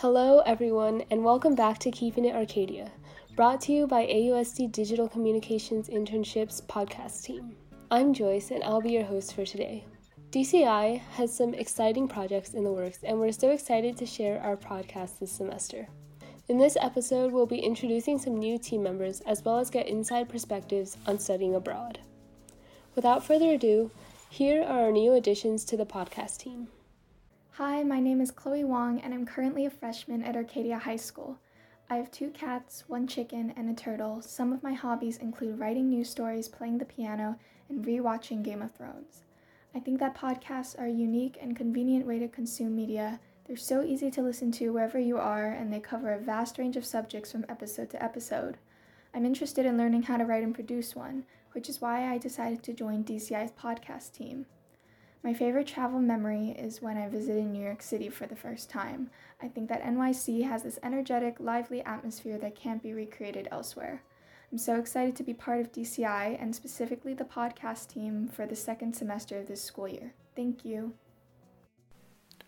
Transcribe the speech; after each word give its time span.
Hello, 0.00 0.38
everyone, 0.46 1.02
and 1.10 1.24
welcome 1.24 1.56
back 1.56 1.80
to 1.80 1.90
Keeping 1.90 2.24
It 2.24 2.36
Arcadia, 2.36 2.88
brought 3.34 3.60
to 3.62 3.72
you 3.72 3.88
by 3.88 4.06
AUSD 4.06 4.70
Digital 4.70 5.08
Communications 5.08 5.88
Internships 5.88 6.62
podcast 6.62 7.24
team. 7.24 7.56
I'm 7.90 8.14
Joyce, 8.14 8.52
and 8.52 8.62
I'll 8.62 8.80
be 8.80 8.92
your 8.92 9.02
host 9.02 9.34
for 9.34 9.44
today. 9.44 9.84
DCI 10.30 11.00
has 11.16 11.36
some 11.36 11.52
exciting 11.52 12.06
projects 12.06 12.54
in 12.54 12.62
the 12.62 12.70
works, 12.70 13.00
and 13.02 13.18
we're 13.18 13.32
so 13.32 13.50
excited 13.50 13.96
to 13.96 14.06
share 14.06 14.40
our 14.40 14.56
podcast 14.56 15.18
this 15.18 15.32
semester. 15.32 15.88
In 16.46 16.58
this 16.58 16.76
episode, 16.80 17.32
we'll 17.32 17.46
be 17.46 17.58
introducing 17.58 18.20
some 18.20 18.38
new 18.38 18.56
team 18.56 18.84
members 18.84 19.20
as 19.22 19.44
well 19.44 19.58
as 19.58 19.68
get 19.68 19.88
inside 19.88 20.28
perspectives 20.28 20.96
on 21.08 21.18
studying 21.18 21.56
abroad. 21.56 21.98
Without 22.94 23.24
further 23.24 23.50
ado, 23.54 23.90
here 24.30 24.62
are 24.62 24.82
our 24.82 24.92
new 24.92 25.14
additions 25.14 25.64
to 25.64 25.76
the 25.76 25.84
podcast 25.84 26.36
team. 26.36 26.68
Hi, 27.58 27.82
my 27.82 27.98
name 27.98 28.20
is 28.20 28.30
Chloe 28.30 28.62
Wong, 28.62 29.00
and 29.00 29.12
I'm 29.12 29.26
currently 29.26 29.66
a 29.66 29.70
freshman 29.70 30.22
at 30.22 30.36
Arcadia 30.36 30.78
High 30.78 30.94
School. 30.94 31.40
I 31.90 31.96
have 31.96 32.08
two 32.12 32.30
cats, 32.30 32.84
one 32.86 33.08
chicken, 33.08 33.52
and 33.56 33.68
a 33.68 33.74
turtle. 33.74 34.22
Some 34.22 34.52
of 34.52 34.62
my 34.62 34.74
hobbies 34.74 35.16
include 35.16 35.58
writing 35.58 35.90
news 35.90 36.08
stories, 36.08 36.46
playing 36.46 36.78
the 36.78 36.84
piano, 36.84 37.36
and 37.68 37.84
rewatching 37.84 38.44
Game 38.44 38.62
of 38.62 38.70
Thrones. 38.70 39.24
I 39.74 39.80
think 39.80 39.98
that 39.98 40.16
podcasts 40.16 40.78
are 40.78 40.86
a 40.86 40.92
unique 40.92 41.36
and 41.40 41.56
convenient 41.56 42.06
way 42.06 42.20
to 42.20 42.28
consume 42.28 42.76
media. 42.76 43.18
They're 43.44 43.56
so 43.56 43.82
easy 43.82 44.08
to 44.12 44.22
listen 44.22 44.52
to 44.52 44.70
wherever 44.70 45.00
you 45.00 45.18
are, 45.18 45.48
and 45.48 45.72
they 45.72 45.80
cover 45.80 46.12
a 46.12 46.20
vast 46.20 46.58
range 46.58 46.76
of 46.76 46.86
subjects 46.86 47.32
from 47.32 47.44
episode 47.48 47.90
to 47.90 48.00
episode. 48.00 48.58
I'm 49.12 49.26
interested 49.26 49.66
in 49.66 49.76
learning 49.76 50.04
how 50.04 50.18
to 50.18 50.24
write 50.24 50.44
and 50.44 50.54
produce 50.54 50.94
one, 50.94 51.24
which 51.54 51.68
is 51.68 51.80
why 51.80 52.08
I 52.08 52.18
decided 52.18 52.62
to 52.62 52.72
join 52.72 53.02
DCI's 53.02 53.50
podcast 53.50 54.12
team. 54.12 54.46
My 55.24 55.34
favorite 55.34 55.66
travel 55.66 55.98
memory 55.98 56.50
is 56.50 56.80
when 56.80 56.96
I 56.96 57.08
visited 57.08 57.44
New 57.44 57.62
York 57.62 57.82
City 57.82 58.08
for 58.08 58.26
the 58.26 58.36
first 58.36 58.70
time. 58.70 59.10
I 59.42 59.48
think 59.48 59.68
that 59.68 59.82
NYC 59.82 60.46
has 60.48 60.62
this 60.62 60.78
energetic, 60.80 61.40
lively 61.40 61.82
atmosphere 61.82 62.38
that 62.38 62.54
can't 62.54 62.82
be 62.82 62.92
recreated 62.92 63.48
elsewhere. 63.50 64.02
I'm 64.52 64.58
so 64.58 64.78
excited 64.78 65.16
to 65.16 65.24
be 65.24 65.34
part 65.34 65.60
of 65.60 65.72
DCI 65.72 66.40
and 66.40 66.54
specifically 66.54 67.14
the 67.14 67.24
podcast 67.24 67.88
team 67.88 68.28
for 68.28 68.46
the 68.46 68.54
second 68.54 68.94
semester 68.94 69.38
of 69.38 69.48
this 69.48 69.62
school 69.62 69.88
year. 69.88 70.14
Thank 70.36 70.64
you. 70.64 70.94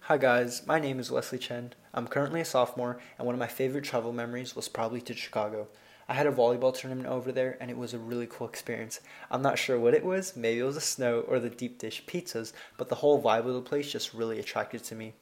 Hi 0.05 0.17
guys, 0.17 0.65
my 0.65 0.79
name 0.79 1.01
is 1.01 1.11
Wesley 1.11 1.39
Chen. 1.39 1.75
I'm 1.93 2.07
currently 2.07 2.41
a 2.41 2.45
sophomore, 2.45 3.01
and 3.19 3.27
one 3.27 3.35
of 3.35 3.41
my 3.41 3.49
favorite 3.49 3.85
travel 3.85 4.13
memories 4.13 4.55
was 4.55 4.69
probably 4.69 5.01
to 5.03 5.15
Chicago. 5.15 5.69
I 6.11 6.15
had 6.15 6.27
a 6.27 6.33
volleyball 6.33 6.77
tournament 6.77 7.09
over 7.09 7.31
there 7.31 7.57
and 7.61 7.71
it 7.71 7.77
was 7.77 7.95
a 7.95 7.99
really 7.99 8.27
cool 8.27 8.49
experience. 8.49 8.99
I'm 9.31 9.43
not 9.43 9.61
sure 9.61 9.79
what 9.79 9.95
it 9.95 10.05
was, 10.05 10.35
maybe 10.35 10.59
it 10.59 10.65
was 10.65 10.75
the 10.75 10.81
snow 10.81 11.21
or 11.21 11.39
the 11.39 11.49
deep 11.49 11.79
dish 11.79 12.05
pizzas, 12.05 12.53
but 12.77 12.89
the 12.89 12.97
whole 12.97 13.23
vibe 13.23 13.47
of 13.47 13.55
the 13.55 13.61
place 13.61 13.93
just 13.93 14.13
really 14.13 14.41
attracted 14.41 14.83
to 14.83 14.97
me. 14.97 15.13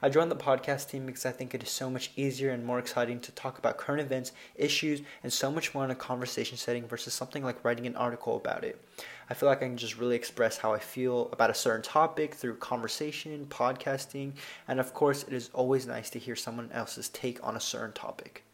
I 0.00 0.08
joined 0.08 0.30
the 0.30 0.36
podcast 0.36 0.88
team 0.88 1.04
because 1.04 1.26
I 1.26 1.32
think 1.32 1.52
it 1.52 1.64
is 1.64 1.70
so 1.70 1.90
much 1.90 2.12
easier 2.14 2.50
and 2.50 2.64
more 2.64 2.78
exciting 2.78 3.18
to 3.22 3.32
talk 3.32 3.58
about 3.58 3.76
current 3.76 4.00
events, 4.00 4.30
issues, 4.54 5.02
and 5.24 5.32
so 5.32 5.50
much 5.50 5.74
more 5.74 5.84
in 5.84 5.90
a 5.90 5.96
conversation 5.96 6.56
setting 6.56 6.86
versus 6.86 7.12
something 7.12 7.42
like 7.42 7.64
writing 7.64 7.88
an 7.88 7.96
article 7.96 8.36
about 8.36 8.62
it. 8.62 8.80
I 9.28 9.34
feel 9.34 9.48
like 9.48 9.64
I 9.64 9.66
can 9.66 9.76
just 9.76 9.98
really 9.98 10.14
express 10.14 10.58
how 10.58 10.72
I 10.72 10.78
feel 10.78 11.28
about 11.32 11.50
a 11.50 11.54
certain 11.54 11.82
topic 11.82 12.36
through 12.36 12.58
conversation, 12.58 13.46
podcasting, 13.50 14.34
and 14.68 14.78
of 14.78 14.94
course, 14.94 15.24
it 15.24 15.32
is 15.32 15.50
always 15.52 15.88
nice 15.88 16.08
to 16.10 16.20
hear 16.20 16.36
someone 16.36 16.70
else's 16.70 17.08
take 17.08 17.44
on 17.44 17.56
a 17.56 17.60
certain 17.60 17.92
topic. 17.92 18.45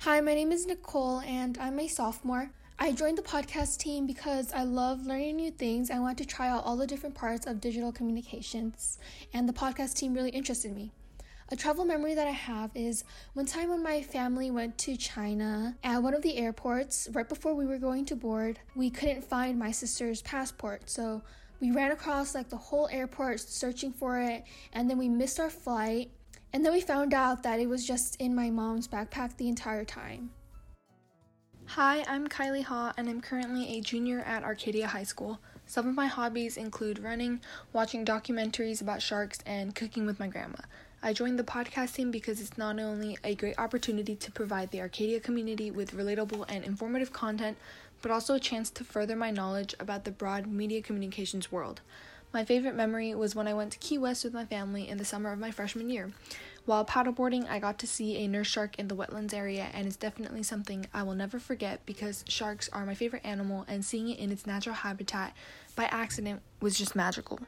Hi, 0.00 0.20
my 0.20 0.34
name 0.34 0.52
is 0.52 0.66
Nicole, 0.66 1.20
and 1.20 1.58
I'm 1.58 1.80
a 1.80 1.88
sophomore. 1.88 2.50
I 2.78 2.92
joined 2.92 3.18
the 3.18 3.22
podcast 3.22 3.78
team 3.78 4.06
because 4.06 4.52
I 4.52 4.62
love 4.62 5.04
learning 5.04 5.36
new 5.36 5.50
things. 5.50 5.90
I 5.90 5.98
want 5.98 6.16
to 6.18 6.24
try 6.24 6.48
out 6.48 6.64
all 6.64 6.76
the 6.76 6.86
different 6.86 7.16
parts 7.16 7.46
of 7.46 7.60
digital 7.60 7.90
communications, 7.90 8.98
and 9.32 9.48
the 9.48 9.52
podcast 9.52 9.96
team 9.96 10.14
really 10.14 10.30
interested 10.30 10.76
me. 10.76 10.92
A 11.50 11.56
travel 11.56 11.84
memory 11.84 12.14
that 12.14 12.28
I 12.28 12.32
have 12.32 12.70
is 12.74 13.02
one 13.34 13.46
time 13.46 13.70
when 13.70 13.82
my 13.82 14.00
family 14.02 14.50
went 14.50 14.78
to 14.78 14.96
China 14.96 15.76
at 15.82 16.02
one 16.02 16.14
of 16.14 16.22
the 16.22 16.36
airports, 16.36 17.08
right 17.12 17.28
before 17.28 17.54
we 17.54 17.66
were 17.66 17.78
going 17.78 18.04
to 18.04 18.14
board, 18.14 18.60
we 18.76 18.90
couldn't 18.90 19.24
find 19.24 19.58
my 19.58 19.72
sister's 19.72 20.22
passport. 20.22 20.88
So 20.88 21.22
we 21.58 21.72
ran 21.72 21.90
across 21.90 22.34
like 22.34 22.48
the 22.48 22.56
whole 22.56 22.88
airport 22.92 23.40
searching 23.40 23.92
for 23.92 24.20
it, 24.20 24.44
and 24.72 24.88
then 24.88 24.98
we 24.98 25.08
missed 25.08 25.40
our 25.40 25.50
flight. 25.50 26.12
And 26.52 26.64
then 26.64 26.72
we 26.72 26.80
found 26.80 27.12
out 27.12 27.42
that 27.42 27.60
it 27.60 27.68
was 27.68 27.86
just 27.86 28.16
in 28.16 28.34
my 28.34 28.50
mom's 28.50 28.88
backpack 28.88 29.36
the 29.36 29.48
entire 29.48 29.84
time. 29.84 30.30
Hi, 31.66 32.04
I'm 32.08 32.28
Kylie 32.28 32.62
Haw, 32.62 32.92
and 32.96 33.08
I'm 33.08 33.20
currently 33.20 33.68
a 33.76 33.80
junior 33.80 34.20
at 34.20 34.44
Arcadia 34.44 34.86
High 34.86 35.02
School. 35.02 35.40
Some 35.66 35.88
of 35.88 35.96
my 35.96 36.06
hobbies 36.06 36.56
include 36.56 37.00
running, 37.00 37.40
watching 37.72 38.04
documentaries 38.04 38.80
about 38.80 39.02
sharks, 39.02 39.40
and 39.44 39.74
cooking 39.74 40.06
with 40.06 40.20
my 40.20 40.28
grandma. 40.28 40.60
I 41.02 41.12
joined 41.12 41.38
the 41.38 41.44
podcast 41.44 41.94
team 41.94 42.10
because 42.10 42.40
it's 42.40 42.56
not 42.56 42.78
only 42.78 43.18
a 43.24 43.34
great 43.34 43.58
opportunity 43.58 44.14
to 44.14 44.32
provide 44.32 44.70
the 44.70 44.80
Arcadia 44.80 45.20
community 45.20 45.70
with 45.70 45.94
relatable 45.94 46.44
and 46.48 46.64
informative 46.64 47.12
content, 47.12 47.58
but 48.00 48.10
also 48.10 48.34
a 48.34 48.40
chance 48.40 48.70
to 48.70 48.84
further 48.84 49.16
my 49.16 49.30
knowledge 49.30 49.74
about 49.80 50.04
the 50.04 50.12
broad 50.12 50.46
media 50.46 50.80
communications 50.80 51.50
world. 51.50 51.80
My 52.36 52.44
favorite 52.44 52.74
memory 52.74 53.14
was 53.14 53.34
when 53.34 53.48
I 53.48 53.54
went 53.54 53.72
to 53.72 53.78
Key 53.78 53.96
West 53.96 54.22
with 54.22 54.34
my 54.34 54.44
family 54.44 54.86
in 54.90 54.98
the 54.98 55.06
summer 55.06 55.32
of 55.32 55.38
my 55.38 55.50
freshman 55.50 55.88
year. 55.88 56.12
While 56.66 56.84
paddleboarding, 56.84 57.48
I 57.48 57.58
got 57.58 57.78
to 57.78 57.86
see 57.86 58.18
a 58.18 58.28
nurse 58.28 58.46
shark 58.46 58.78
in 58.78 58.88
the 58.88 58.94
wetlands 58.94 59.32
area, 59.32 59.68
and 59.72 59.86
it's 59.86 59.96
definitely 59.96 60.42
something 60.42 60.86
I 60.92 61.02
will 61.02 61.14
never 61.14 61.38
forget 61.38 61.86
because 61.86 62.26
sharks 62.28 62.68
are 62.74 62.84
my 62.84 62.94
favorite 62.94 63.24
animal, 63.24 63.64
and 63.68 63.82
seeing 63.82 64.10
it 64.10 64.18
in 64.18 64.30
its 64.30 64.46
natural 64.46 64.74
habitat 64.74 65.34
by 65.76 65.84
accident 65.84 66.42
was 66.60 66.76
just 66.76 66.94
magical. 66.94 67.40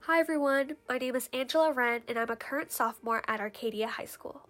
Hi 0.00 0.20
everyone, 0.20 0.76
my 0.86 0.98
name 0.98 1.16
is 1.16 1.30
Angela 1.32 1.72
Wren, 1.72 2.02
and 2.06 2.18
I'm 2.18 2.28
a 2.28 2.36
current 2.36 2.70
sophomore 2.70 3.22
at 3.26 3.40
Arcadia 3.40 3.88
High 3.88 4.04
School. 4.04 4.46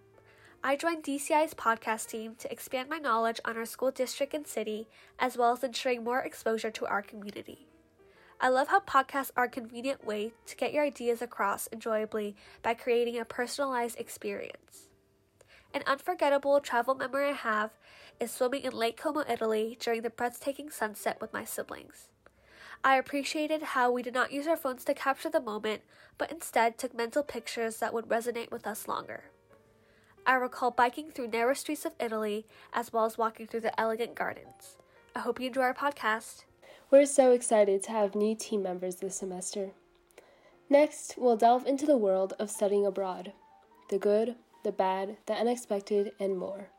I 0.65 0.75
joined 0.75 1.05
DCI's 1.05 1.55
podcast 1.55 2.09
team 2.09 2.35
to 2.41 2.51
expand 2.51 2.89
my 2.89 2.99
knowledge 2.99 3.39
on 3.45 3.57
our 3.57 3.65
school 3.65 3.93
district 3.93 4.35
and 4.35 4.45
city, 4.45 4.89
as 5.21 5.39
well 5.39 5.53
as 5.53 5.63
ensuring 5.63 6.03
more 6.03 6.19
exposure 6.19 6.73
to 6.73 6.87
our 6.87 7.01
community. 7.01 7.68
I 8.41 8.51
love 8.51 8.69
how 8.69 8.79
podcasts 8.79 9.33
are 9.37 9.45
a 9.45 9.49
convenient 9.49 10.07
way 10.07 10.33
to 10.47 10.57
get 10.57 10.73
your 10.73 10.85
ideas 10.85 11.21
across 11.21 11.67
enjoyably 11.69 12.37
by 12.63 12.75
creating 12.75 13.19
a 13.19 13.25
personalized 13.25 13.99
experience. 13.99 14.89
An 15.75 15.83
unforgettable 15.87 16.61
travel 16.61 16.95
memory 16.95 17.31
I 17.31 17.33
have 17.33 17.73
is 18.21 18.31
swimming 18.31 18.63
in 18.63 18.73
Lake 18.73 18.97
Como, 18.97 19.25
Italy 19.29 19.77
during 19.81 20.03
the 20.03 20.11
breathtaking 20.11 20.71
sunset 20.71 21.21
with 21.21 21.33
my 21.33 21.45
siblings. 21.45 22.11
I 22.85 22.97
appreciated 22.97 23.63
how 23.63 23.91
we 23.91 24.03
did 24.03 24.15
not 24.15 24.31
use 24.31 24.47
our 24.47 24.57
phones 24.57 24.85
to 24.85 24.95
capture 24.95 25.31
the 25.31 25.41
moment, 25.41 25.83
but 26.17 26.31
instead 26.31 26.79
took 26.79 26.95
mental 26.95 27.25
pictures 27.25 27.79
that 27.79 27.93
would 27.93 28.09
resonate 28.09 28.53
with 28.53 28.69
us 28.69 28.87
longer. 28.87 29.25
I 30.25 30.35
recall 30.35 30.71
biking 30.71 31.11
through 31.11 31.29
narrow 31.29 31.55
streets 31.55 31.85
of 31.85 31.95
Italy 31.99 32.47
as 32.73 32.93
well 32.93 33.05
as 33.05 33.19
walking 33.19 33.49
through 33.49 33.63
the 33.63 33.79
elegant 33.81 34.15
gardens. 34.15 34.77
I 35.17 35.21
hope 35.21 35.41
you 35.41 35.49
enjoy 35.49 35.63
our 35.63 35.75
podcast. 35.75 36.45
We're 36.91 37.05
so 37.05 37.33
excited 37.33 37.83
to 37.83 37.91
have 37.91 38.15
new 38.15 38.35
team 38.35 38.63
members 38.63 38.97
this 38.97 39.17
semester. 39.17 39.73
Next, 40.71 41.17
we'll 41.19 41.37
delve 41.37 41.67
into 41.67 41.85
the 41.85 41.99
world 41.99 42.33
of 42.39 42.51
studying 42.51 42.87
abroad 42.87 43.35
the 43.91 43.99
good, 43.99 44.37
the 44.65 44.73
bad, 44.73 45.19
the 45.27 45.35
unexpected, 45.35 46.13
and 46.19 46.39
more. 46.39 46.71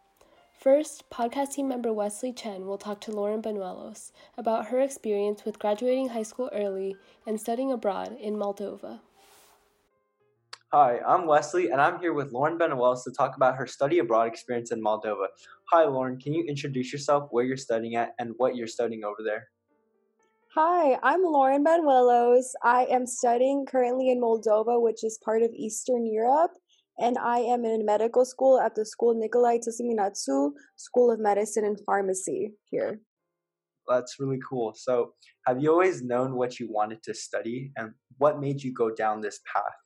First, 0.59 1.07
podcast 1.11 1.53
team 1.53 1.67
member 1.67 1.93
Wesley 1.93 2.33
Chen 2.33 2.65
will 2.65 2.79
talk 2.79 2.99
to 3.01 3.11
Lauren 3.11 3.39
Benuelos 3.39 4.11
about 4.35 4.69
her 4.69 4.79
experience 4.79 5.45
with 5.45 5.59
graduating 5.59 6.09
high 6.09 6.23
school 6.23 6.49
early 6.53 6.95
and 7.27 7.39
studying 7.39 7.71
abroad 7.71 8.17
in 8.19 8.33
Moldova. 8.33 9.01
Hi, 10.71 11.01
I'm 11.05 11.27
Wesley, 11.27 11.69
and 11.69 11.79
I'm 11.79 11.99
here 11.99 12.13
with 12.13 12.31
Lauren 12.31 12.57
Benuelos 12.57 13.03
to 13.03 13.11
talk 13.11 13.35
about 13.35 13.57
her 13.57 13.67
study 13.67 13.99
abroad 13.99 14.27
experience 14.27 14.71
in 14.71 14.83
Moldova. 14.83 15.27
Hi, 15.65 15.85
Lauren, 15.85 16.19
can 16.19 16.33
you 16.33 16.43
introduce 16.45 16.91
yourself, 16.91 17.27
where 17.29 17.45
you're 17.45 17.57
studying 17.57 17.95
at, 17.95 18.15
and 18.17 18.33
what 18.37 18.55
you're 18.55 18.65
studying 18.65 19.03
over 19.03 19.19
there? 19.23 19.49
Hi, 20.55 20.97
I'm 21.03 21.21
Lauren 21.21 21.63
Benuelos. 21.63 22.53
I 22.63 22.85
am 22.85 23.05
studying 23.05 23.67
currently 23.67 24.09
in 24.09 24.19
Moldova, 24.19 24.81
which 24.81 25.03
is 25.03 25.19
part 25.23 25.43
of 25.43 25.51
Eastern 25.53 26.07
Europe, 26.07 26.49
and 26.97 27.19
I 27.19 27.37
am 27.37 27.65
in 27.65 27.85
medical 27.85 28.25
school 28.25 28.59
at 28.59 28.73
the 28.73 28.83
school 28.83 29.13
Nicolae 29.13 29.59
Testemițanu 29.59 30.49
School 30.75 31.11
of 31.11 31.19
Medicine 31.19 31.65
and 31.65 31.79
Pharmacy 31.85 32.53
here. 32.63 32.99
That's 33.87 34.15
really 34.19 34.39
cool. 34.49 34.73
So, 34.75 35.13
have 35.45 35.61
you 35.61 35.69
always 35.69 36.01
known 36.01 36.35
what 36.35 36.59
you 36.59 36.67
wanted 36.67 37.03
to 37.03 37.13
study, 37.13 37.71
and 37.77 37.91
what 38.17 38.39
made 38.39 38.63
you 38.63 38.73
go 38.73 38.89
down 38.89 39.21
this 39.21 39.41
path? 39.53 39.77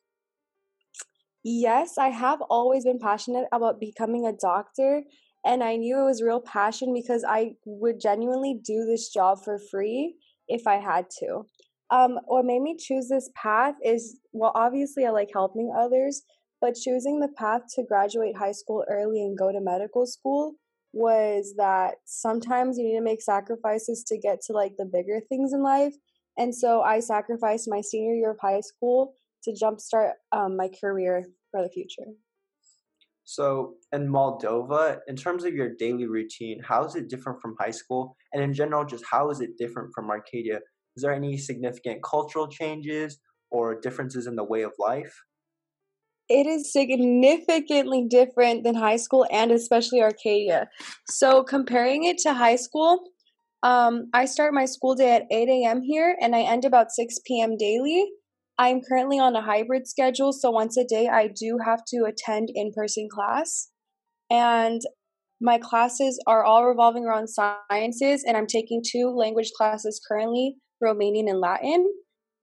Yes, 1.44 1.98
I 1.98 2.08
have 2.08 2.42
always 2.50 2.86
been 2.86 3.00
passionate 3.00 3.48
about 3.52 3.82
becoming 3.82 4.26
a 4.26 4.32
doctor, 4.32 5.04
and 5.46 5.62
I 5.62 5.76
knew 5.76 6.00
it 6.00 6.06
was 6.06 6.22
real 6.22 6.40
passion 6.40 6.94
because 6.94 7.26
I 7.28 7.56
would 7.66 8.00
genuinely 8.00 8.62
do 8.64 8.86
this 8.86 9.10
job 9.10 9.44
for 9.44 9.60
free 9.60 10.16
if 10.48 10.68
I 10.68 10.76
had 10.76 11.06
to. 11.20 11.46
Um, 11.92 12.20
what 12.26 12.46
made 12.46 12.62
me 12.62 12.76
choose 12.80 13.08
this 13.08 13.30
path 13.36 13.76
is 13.84 14.20
well, 14.32 14.52
obviously, 14.56 15.06
I 15.06 15.12
like 15.12 15.30
helping 15.34 15.72
others, 15.78 16.24
but 16.62 16.76
choosing 16.76 17.20
the 17.20 17.30
path 17.38 17.62
to 17.76 17.84
graduate 17.84 18.38
high 18.38 18.52
school 18.54 18.84
early 18.90 19.22
and 19.22 19.38
go 19.38 19.52
to 19.52 19.60
medical 19.62 20.06
school 20.06 20.54
was 20.94 21.56
that 21.58 21.96
sometimes 22.06 22.78
you 22.78 22.86
need 22.86 22.98
to 22.98 23.04
make 23.04 23.22
sacrifices 23.22 24.04
to 24.08 24.18
get 24.18 24.40
to 24.46 24.54
like 24.54 24.74
the 24.78 24.86
bigger 24.86 25.20
things 25.28 25.52
in 25.52 25.64
life. 25.64 25.94
And 26.38 26.54
so 26.54 26.82
I 26.82 27.00
sacrificed 27.00 27.68
my 27.68 27.82
senior 27.82 28.14
year 28.14 28.32
of 28.32 28.38
high 28.42 28.62
school 28.62 29.14
to 29.44 29.52
jumpstart 29.52 30.12
um, 30.32 30.56
my 30.56 30.70
career 30.82 31.26
for 31.52 31.62
the 31.62 31.70
future. 31.70 32.12
So, 33.26 33.76
in 33.94 34.10
Moldova, 34.10 35.00
in 35.08 35.16
terms 35.16 35.46
of 35.46 35.54
your 35.54 35.70
daily 35.80 36.08
routine, 36.08 36.62
how 36.62 36.84
is 36.86 36.96
it 36.96 37.10
different 37.10 37.42
from 37.42 37.56
high 37.60 37.72
school? 37.72 38.16
And 38.34 38.44
in 38.44 38.54
general, 38.54 38.86
just 38.86 39.06
how 39.10 39.30
is 39.30 39.40
it 39.40 39.58
different 39.58 39.92
from 39.96 40.10
Arcadia? 40.10 40.60
Is 40.96 41.04
there 41.04 41.14
any 41.14 41.38
significant 41.38 42.04
cultural 42.04 42.48
changes 42.48 43.20
or 43.50 43.80
differences 43.80 44.28
in 44.28 44.36
the 44.36 44.44
way 44.44 44.64
of 44.64 44.74
life? 44.78 45.14
It 46.30 46.48
is 46.48 46.72
significantly 46.72 48.06
different 48.10 48.64
than 48.64 48.76
high 48.76 48.96
school 48.98 49.26
and 49.32 49.52
especially 49.52 50.02
Arcadia. 50.02 50.70
So, 51.08 51.44
comparing 51.44 52.04
it 52.04 52.18
to 52.20 52.34
high 52.34 52.56
school, 52.58 53.04
um, 53.62 54.10
I 54.14 54.26
start 54.26 54.54
my 54.54 54.66
school 54.66 54.96
day 54.96 55.16
at 55.16 55.24
8 55.32 55.48
a.m. 55.48 55.82
here 55.82 56.18
and 56.22 56.36
I 56.36 56.42
end 56.42 56.66
about 56.66 56.92
6 56.92 57.20
p.m. 57.26 57.58
daily. 57.58 58.06
I'm 58.58 58.82
currently 58.88 59.20
on 59.20 59.36
a 59.36 59.42
hybrid 59.42 59.88
schedule, 59.88 60.32
so 60.32 60.52
once 60.52 60.78
a 60.78 60.86
day 60.86 61.08
I 61.08 61.28
do 61.28 61.58
have 61.66 61.84
to 61.88 62.06
attend 62.06 62.50
in 62.54 62.72
person 62.76 63.08
class. 63.12 63.70
And 64.30 64.82
my 65.42 65.58
classes 65.58 66.22
are 66.28 66.44
all 66.44 66.66
revolving 66.66 67.06
around 67.06 67.28
sciences, 67.28 68.24
and 68.26 68.38
I'm 68.38 68.48
taking 68.48 68.82
two 68.86 69.10
language 69.10 69.52
classes 69.58 70.00
currently 70.08 70.56
Romanian 70.84 71.30
and 71.30 71.40
Latin. 71.40 71.92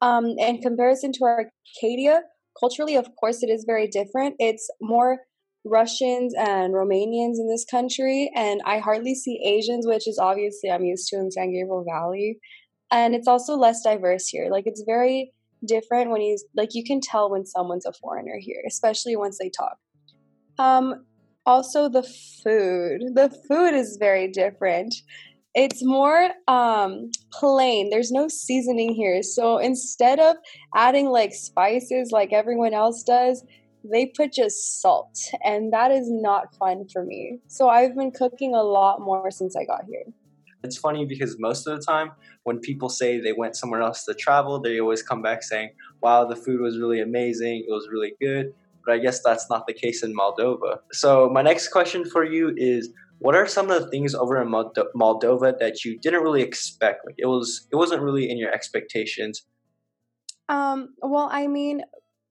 Um, 0.02 0.34
in 0.38 0.60
comparison 0.60 1.12
to 1.12 1.24
Arcadia, 1.24 2.22
culturally, 2.58 2.96
of 2.96 3.08
course, 3.18 3.42
it 3.42 3.48
is 3.50 3.64
very 3.66 3.86
different. 3.86 4.34
It's 4.38 4.68
more 4.80 5.18
Russians 5.64 6.34
and 6.38 6.74
Romanians 6.74 7.36
in 7.38 7.48
this 7.48 7.64
country, 7.70 8.30
and 8.34 8.60
I 8.64 8.78
hardly 8.78 9.14
see 9.14 9.40
Asians, 9.44 9.86
which 9.86 10.08
is 10.08 10.18
obviously 10.20 10.70
I'm 10.70 10.84
used 10.84 11.08
to 11.08 11.16
in 11.16 11.30
San 11.30 11.52
Gabriel 11.52 11.84
Valley. 11.88 12.38
And 12.90 13.14
it's 13.14 13.28
also 13.28 13.54
less 13.54 13.82
diverse 13.84 14.26
here. 14.26 14.48
Like, 14.50 14.64
it's 14.66 14.82
very 14.86 15.32
different 15.64 16.10
when 16.10 16.20
he's 16.20 16.44
like 16.54 16.70
you 16.72 16.84
can 16.84 17.00
tell 17.00 17.30
when 17.30 17.46
someone's 17.46 17.86
a 17.86 17.92
foreigner 17.92 18.38
here, 18.38 18.62
especially 18.66 19.16
once 19.16 19.38
they 19.38 19.50
talk. 19.50 19.78
Um 20.58 21.04
also 21.46 21.88
the 21.88 22.02
food. 22.02 23.14
The 23.14 23.34
food 23.48 23.74
is 23.74 23.96
very 23.98 24.28
different. 24.28 24.94
It's 25.54 25.84
more 25.84 26.30
um 26.48 27.10
plain. 27.32 27.90
There's 27.90 28.12
no 28.12 28.28
seasoning 28.28 28.94
here. 28.94 29.22
So 29.22 29.58
instead 29.58 30.20
of 30.20 30.36
adding 30.74 31.06
like 31.06 31.32
spices 31.32 32.10
like 32.12 32.32
everyone 32.32 32.74
else 32.74 33.02
does, 33.02 33.44
they 33.82 34.06
put 34.06 34.32
just 34.32 34.80
salt 34.80 35.18
and 35.44 35.72
that 35.72 35.90
is 35.90 36.10
not 36.10 36.54
fun 36.56 36.86
for 36.92 37.04
me. 37.04 37.38
So 37.46 37.68
I've 37.68 37.96
been 37.96 38.12
cooking 38.12 38.54
a 38.54 38.62
lot 38.62 39.00
more 39.00 39.30
since 39.30 39.56
I 39.56 39.64
got 39.64 39.84
here. 39.88 40.04
It's 40.62 40.76
funny 40.76 41.06
because 41.06 41.36
most 41.38 41.66
of 41.66 41.78
the 41.78 41.84
time 41.84 42.12
when 42.44 42.58
people 42.58 42.88
say 42.88 43.18
they 43.18 43.32
went 43.32 43.56
somewhere 43.56 43.82
else 43.82 44.04
to 44.04 44.14
travel, 44.14 44.60
they 44.60 44.78
always 44.80 45.02
come 45.02 45.22
back 45.22 45.42
saying, 45.42 45.70
wow, 46.02 46.24
the 46.24 46.36
food 46.36 46.60
was 46.60 46.78
really 46.78 47.00
amazing, 47.00 47.64
it 47.66 47.72
was 47.72 47.88
really 47.90 48.14
good. 48.20 48.52
But 48.84 48.94
I 48.94 48.98
guess 48.98 49.22
that's 49.22 49.48
not 49.50 49.66
the 49.66 49.74
case 49.74 50.02
in 50.02 50.14
Moldova. 50.14 50.78
So, 50.92 51.28
my 51.28 51.42
next 51.42 51.68
question 51.68 52.04
for 52.04 52.24
you 52.24 52.52
is 52.56 52.90
what 53.18 53.34
are 53.34 53.46
some 53.46 53.70
of 53.70 53.82
the 53.82 53.90
things 53.90 54.14
over 54.14 54.40
in 54.40 54.48
Moldova 54.48 55.58
that 55.58 55.84
you 55.84 55.98
didn't 55.98 56.22
really 56.22 56.42
expect? 56.42 57.04
Like 57.04 57.16
it 57.18 57.26
was 57.26 57.66
it 57.70 57.76
wasn't 57.76 58.02
really 58.02 58.30
in 58.30 58.38
your 58.38 58.52
expectations. 58.52 59.42
Um, 60.48 60.94
well, 61.02 61.28
I 61.30 61.46
mean, 61.46 61.82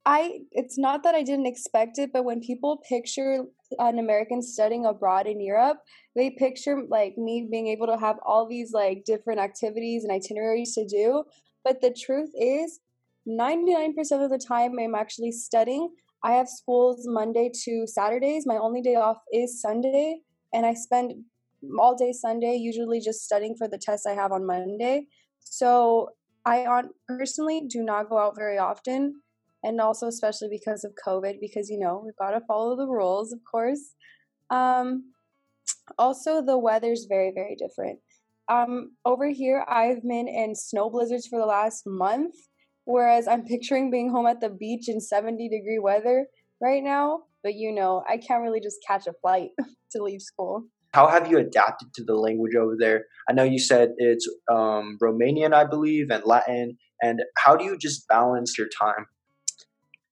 I 0.06 0.40
it's 0.52 0.78
not 0.78 1.04
that 1.04 1.14
I 1.14 1.22
didn't 1.22 1.46
expect 1.46 2.00
it, 2.00 2.10
but 2.12 2.26
when 2.26 2.42
people 2.42 2.81
picture 2.90 3.46
an 3.77 4.00
American 4.00 4.42
studying 4.42 4.86
abroad 4.86 5.27
in 5.27 5.39
Europe, 5.39 5.77
they 6.16 6.31
picture 6.31 6.83
like 6.88 7.18
me 7.18 7.48
being 7.50 7.68
able 7.68 7.88
to 7.88 7.98
have 7.98 8.18
all 8.25 8.48
these 8.48 8.71
like 8.71 9.04
different 9.06 9.39
activities 9.39 10.04
and 10.04 10.12
itineraries 10.12 10.74
to 10.75 10.86
do. 10.86 11.24
But 11.63 11.81
the 11.81 11.92
truth 11.92 12.31
is, 12.39 12.80
99% 13.27 13.95
of 14.24 14.30
the 14.30 14.39
time 14.39 14.80
I'm 14.80 14.95
actually 14.95 15.31
studying. 15.31 15.89
I 16.24 16.33
have 16.33 16.50
schools 16.50 17.06
Monday 17.07 17.51
to 17.66 17.86
Saturdays. 17.86 18.45
My 18.48 18.57
only 18.57 18.81
day 18.81 18.95
off 18.95 19.18
is 19.31 19.62
Sunday, 19.62 20.21
and 20.54 20.66
I 20.66 20.74
spend 20.74 21.13
all 21.77 21.95
day 21.95 22.12
Sunday 22.12 22.56
usually 22.56 23.00
just 23.00 23.24
studying 23.24 23.56
for 23.56 23.68
the 23.68 23.77
tests 23.77 24.06
I 24.06 24.13
have 24.13 24.31
on 24.31 24.45
Monday. 24.45 25.07
So 25.39 26.13
I 26.45 26.66
on 26.66 26.89
personally 27.07 27.66
do 27.68 27.83
not 27.83 28.10
go 28.10 28.18
out 28.18 28.36
very 28.36 28.57
often 28.57 29.21
and 29.63 29.79
also 29.81 30.07
especially 30.07 30.50
because 30.50 30.83
of 30.83 30.94
COVID, 31.06 31.39
because 31.39 31.69
you 31.69 31.79
know 31.79 32.01
we've 32.03 32.15
got 32.17 32.31
to 32.31 32.41
follow 32.47 32.75
the 32.75 32.88
rules, 32.88 33.31
of 33.31 33.39
course. 33.50 33.94
Um, 34.50 35.13
also, 35.97 36.41
the 36.44 36.57
weather's 36.57 37.06
very, 37.09 37.31
very 37.33 37.56
different. 37.56 38.00
Um, 38.50 38.95
over 39.06 39.29
here, 39.29 39.65
I've 39.69 40.01
been 40.01 40.27
in 40.27 40.56
snow 40.56 40.89
blizzards 40.89 41.27
for 41.27 41.39
the 41.39 41.45
last 41.45 41.83
month, 41.85 42.35
whereas 42.85 43.27
I'm 43.27 43.45
picturing 43.45 43.91
being 43.91 44.09
home 44.09 44.25
at 44.25 44.41
the 44.41 44.50
beach 44.50 44.89
in 44.89 45.00
70 45.00 45.50
degree 45.50 45.79
weather 45.79 46.27
right 46.61 46.83
now. 46.83 47.23
But 47.44 47.56
you 47.56 47.71
know, 47.71 48.03
I 48.09 48.17
can't 48.17 48.41
really 48.41 48.59
just 48.59 48.77
catch 48.85 49.07
a 49.07 49.13
flight 49.21 49.50
to 49.91 50.03
leave 50.03 50.21
school. 50.21 50.63
How 50.94 51.07
have 51.07 51.29
you 51.29 51.38
adapted 51.38 51.94
to 51.95 52.03
the 52.03 52.15
language 52.15 52.56
over 52.56 52.75
there? 52.77 53.06
I 53.29 53.33
know 53.33 53.44
you 53.44 53.59
said 53.59 53.94
it's 53.97 54.27
um, 54.51 54.97
Romanian, 55.01 55.53
I 55.53 55.63
believe, 55.63 56.09
and 56.09 56.23
Latin. 56.25 56.77
And 57.01 57.21
how 57.38 57.56
do 57.56 57.63
you 57.63 57.77
just 57.77 58.07
balance 58.07 58.57
your 58.57 58.67
time? 58.67 59.06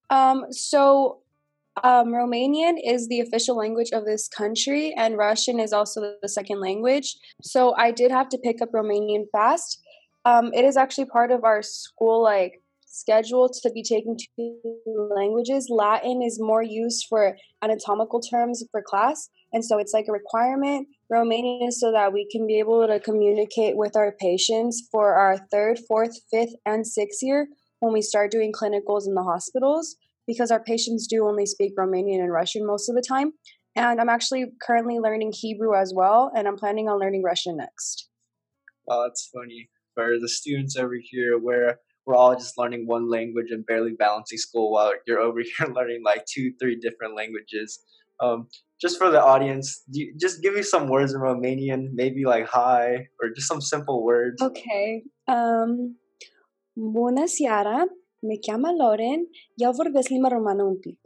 Um, 0.10 0.46
so 0.52 1.20
um, 1.84 2.08
Romanian 2.08 2.76
is 2.84 3.08
the 3.08 3.20
official 3.20 3.56
language 3.56 3.92
of 3.92 4.06
this 4.06 4.28
country, 4.28 4.94
and 4.98 5.18
Russian 5.18 5.60
is 5.60 5.74
also 5.74 6.16
the 6.22 6.30
second 6.30 6.60
language. 6.60 7.16
So 7.44 7.76
I 7.76 7.92
did 7.92 8.12
have 8.12 8.30
to 8.30 8.38
pick 8.38 8.62
up 8.62 8.72
Romanian 8.72 9.26
fast. 9.32 9.82
Um, 10.26 10.54
it 10.54 10.66
is 10.66 10.78
actually 10.78 11.06
part 11.06 11.32
of 11.32 11.44
our 11.44 11.62
school 11.62 12.22
like 12.24 12.62
schedule 12.86 13.48
to 13.48 13.70
be 13.72 13.84
taking 13.84 14.18
two 14.36 14.58
languages. 15.16 15.68
Latin 15.70 16.22
is 16.22 16.40
more 16.40 16.64
used 16.64 17.06
for 17.08 17.38
anatomical 17.62 18.22
terms 18.22 18.64
for 18.72 18.82
class, 18.82 19.30
and 19.54 19.64
so 19.64 19.78
it's 19.78 19.94
like 19.94 20.06
a 20.10 20.12
requirement. 20.12 20.88
Romanian 21.12 21.68
is 21.68 21.80
so 21.80 21.92
that 21.92 22.12
we 22.12 22.28
can 22.32 22.48
be 22.48 22.60
able 22.60 22.88
to 22.88 23.00
communicate 23.00 23.78
with 23.78 23.96
our 23.96 24.14
patients 24.20 24.88
for 24.92 25.14
our 25.14 25.38
third, 25.52 25.80
fourth, 25.88 26.18
fifth, 26.32 26.56
and 26.66 26.88
sixth 26.88 27.20
year 27.22 27.48
when 27.80 27.94
we 27.94 28.02
start 28.02 28.32
doing 28.32 28.52
clinicals 28.52 29.08
in 29.08 29.14
the 29.14 29.24
hospitals 29.24 29.96
because 30.28 30.52
our 30.52 30.62
patients 30.62 31.08
do 31.08 31.26
only 31.26 31.46
speak 31.46 31.74
Romanian 31.78 32.20
and 32.20 32.32
Russian 32.32 32.66
most 32.66 32.90
of 32.90 32.96
the 32.96 33.02
time. 33.02 33.32
And 33.76 34.02
I'm 34.02 34.10
actually 34.10 34.46
currently 34.62 35.00
learning 35.00 35.34
Hebrew 35.34 35.76
as 35.76 35.94
well, 35.96 36.32
and 36.36 36.48
I'm 36.48 36.58
planning 36.58 36.90
on 36.90 37.00
learning 37.00 37.24
Russian 37.24 37.58
next. 37.58 38.10
Wow, 38.86 39.04
that's 39.04 39.30
funny. 39.34 39.70
For 39.94 40.20
the 40.20 40.28
students 40.28 40.76
over 40.76 40.96
here, 41.00 41.38
where 41.38 41.80
we're 42.06 42.16
all 42.16 42.34
just 42.36 42.58
learning 42.58 42.88
one 42.88 43.10
language 43.10 43.52
and 43.52 43.66
barely 43.66 43.92
balancing 43.92 44.38
school, 44.40 44.72
while 44.72 44.94
you're 45.06 45.20
over 45.20 45.42
here 45.58 45.68
learning 45.68 46.02
like 46.04 46.26
two, 46.26 46.54
three 46.60 46.76
different 46.76 47.16
languages. 47.16 47.80
Um, 48.20 48.48
just 48.82 48.98
for 48.98 49.12
the 49.12 49.24
audience, 49.24 49.84
you, 49.92 50.14
just 50.20 50.42
give 50.42 50.56
me 50.56 50.64
some 50.64 50.88
words 50.88 51.14
in 51.14 51.22
Romanian, 51.22 51.90
maybe 51.94 52.26
like 52.26 52.48
hi, 52.48 53.08
or 53.22 53.30
just 53.30 53.48
some 53.48 53.62
simple 53.62 54.04
words. 54.04 54.42
Okay. 54.42 55.04
Um, 55.28 55.98
Bună 56.80 57.26
seara, 57.26 57.86
me 58.20 58.36
cheamă 58.48 58.70
Lauren, 58.72 59.20
eu 59.56 59.72
vorbesc 59.72 60.10
limba 60.10 60.28
romană 60.28 60.64
un 60.64 60.80
pic. 60.80 61.00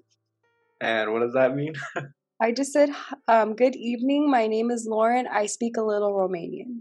And 0.77 1.09
what 1.09 1.21
does 1.21 1.31
that 1.31 1.55
mean? 1.55 1.73
I 2.45 2.51
just 2.57 2.71
said, 2.71 2.89
um, 3.33 3.55
good 3.55 3.75
evening, 3.75 4.29
my 4.29 4.47
name 4.47 4.69
is 4.73 4.85
Lauren, 4.85 5.27
I 5.43 5.45
speak 5.45 5.77
a 5.77 5.85
little 5.91 6.13
Romanian. 6.21 6.71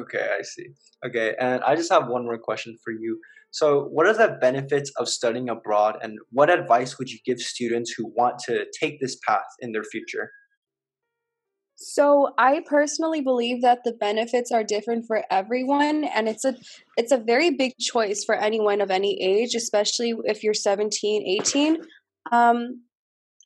Okay, 0.00 0.26
I 0.38 0.42
see. 0.42 0.68
Okay, 1.06 1.34
and 1.38 1.60
I 1.70 1.74
just 1.74 1.92
have 1.92 2.06
one 2.06 2.24
more 2.24 2.38
question 2.38 2.76
for 2.84 2.92
you. 2.92 3.18
So, 3.50 3.66
what 3.94 4.06
are 4.06 4.18
the 4.22 4.36
benefits 4.40 4.90
of 5.00 5.08
studying 5.08 5.48
abroad, 5.48 5.94
and 6.02 6.12
what 6.30 6.50
advice 6.50 6.98
would 6.98 7.10
you 7.10 7.18
give 7.24 7.40
students 7.40 7.90
who 7.96 8.04
want 8.20 8.38
to 8.46 8.54
take 8.80 9.00
this 9.00 9.16
path 9.26 9.50
in 9.58 9.72
their 9.72 9.86
future? 9.92 10.30
So 11.82 12.34
I 12.36 12.60
personally 12.66 13.22
believe 13.22 13.62
that 13.62 13.84
the 13.84 13.92
benefits 13.92 14.52
are 14.52 14.62
different 14.62 15.06
for 15.06 15.24
everyone 15.30 16.04
and 16.04 16.28
it's 16.28 16.44
a 16.44 16.54
it's 16.98 17.10
a 17.10 17.16
very 17.16 17.50
big 17.50 17.72
choice 17.80 18.22
for 18.22 18.34
anyone 18.34 18.82
of 18.82 18.90
any 18.90 19.18
age, 19.22 19.54
especially 19.54 20.12
if 20.24 20.42
you're 20.42 20.52
17, 20.52 21.26
18. 21.40 21.78
Um 22.32 22.82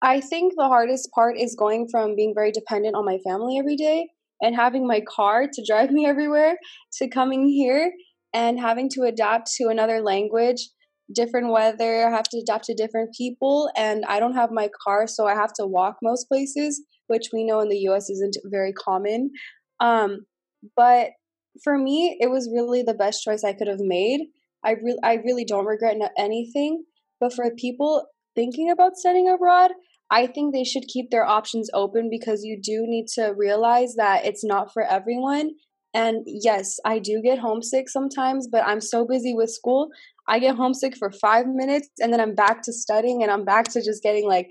I 0.03 0.21
think 0.21 0.55
the 0.57 0.67
hardest 0.67 1.11
part 1.14 1.38
is 1.38 1.55
going 1.55 1.87
from 1.88 2.17
being 2.17 2.35
very 2.35 2.50
dependent 2.50 2.97
on 2.97 3.05
my 3.05 3.19
family 3.19 3.57
every 3.57 3.76
day 3.76 4.09
and 4.43 4.57
having 4.57 4.85
my 4.85 5.00
car 5.09 5.47
to 5.47 5.64
drive 5.64 5.93
me 5.93 6.05
everywhere 6.12 6.59
to 6.95 7.09
coming 7.09 7.49
here 7.49 7.93
and 8.35 8.59
having 8.59 8.91
to 8.91 9.03
adapt 9.03 9.49
to 9.59 9.69
another 9.69 10.03
language, 10.03 10.71
different 11.14 11.53
weather, 11.53 12.09
I 12.09 12.11
have 12.11 12.29
to 12.31 12.38
adapt 12.38 12.64
to 12.64 12.75
different 12.75 13.14
people 13.17 13.71
and 13.76 14.05
I 14.09 14.19
don't 14.19 14.35
have 14.35 14.50
my 14.50 14.71
car 14.85 15.07
so 15.07 15.25
I 15.25 15.35
have 15.37 15.53
to 15.55 15.67
walk 15.67 15.99
most 16.03 16.26
places 16.26 16.83
which 17.14 17.28
we 17.33 17.44
know 17.44 17.61
in 17.61 17.68
the 17.68 17.85
US 17.90 18.11
isn't 18.11 18.37
very 18.44 18.73
common. 18.73 19.30
Um, 19.78 20.26
but 20.76 21.11
for 21.62 21.78
me, 21.78 22.16
it 22.18 22.28
was 22.28 22.50
really 22.52 22.83
the 22.83 23.00
best 23.04 23.23
choice 23.23 23.44
I 23.44 23.52
could 23.52 23.68
have 23.68 23.78
made. 23.80 24.23
I 24.64 24.73
really, 24.73 24.99
I 25.04 25.14
really 25.25 25.44
don't 25.44 25.66
regret 25.66 25.97
anything. 26.18 26.83
But 27.21 27.33
for 27.33 27.44
people 27.56 28.09
thinking 28.35 28.68
about 28.68 28.97
studying 28.97 29.30
abroad, 29.30 29.71
I 30.11 30.26
think 30.26 30.52
they 30.52 30.64
should 30.64 30.88
keep 30.92 31.11
their 31.11 31.25
options 31.25 31.71
open 31.73 32.09
because 32.11 32.42
you 32.42 32.59
do 32.61 32.85
need 32.87 33.06
to 33.14 33.35
realize 33.37 33.94
that 33.94 34.26
it's 34.26 34.44
not 34.44 34.73
for 34.73 34.83
everyone. 34.83 35.50
And 35.94 36.25
yes, 36.26 36.78
I 36.85 36.99
do 36.99 37.23
get 37.23 37.38
homesick 37.38 37.88
sometimes, 37.88 38.49
but 38.50 38.66
I'm 38.66 38.80
so 38.80 39.06
busy 39.06 39.33
with 39.33 39.50
school. 39.50 39.90
I 40.26 40.40
get 40.40 40.56
homesick 40.56 40.97
for 40.97 41.12
five 41.12 41.47
minutes 41.47 41.88
and 42.00 42.12
then 42.12 42.21
I'm 42.21 42.35
back 42.35 42.62
to 42.62 42.73
studying 42.73 43.23
and 43.23 43.30
I'm 43.30 43.44
back 43.44 43.68
to 43.68 43.83
just 43.83 44.02
getting 44.02 44.26
like 44.26 44.50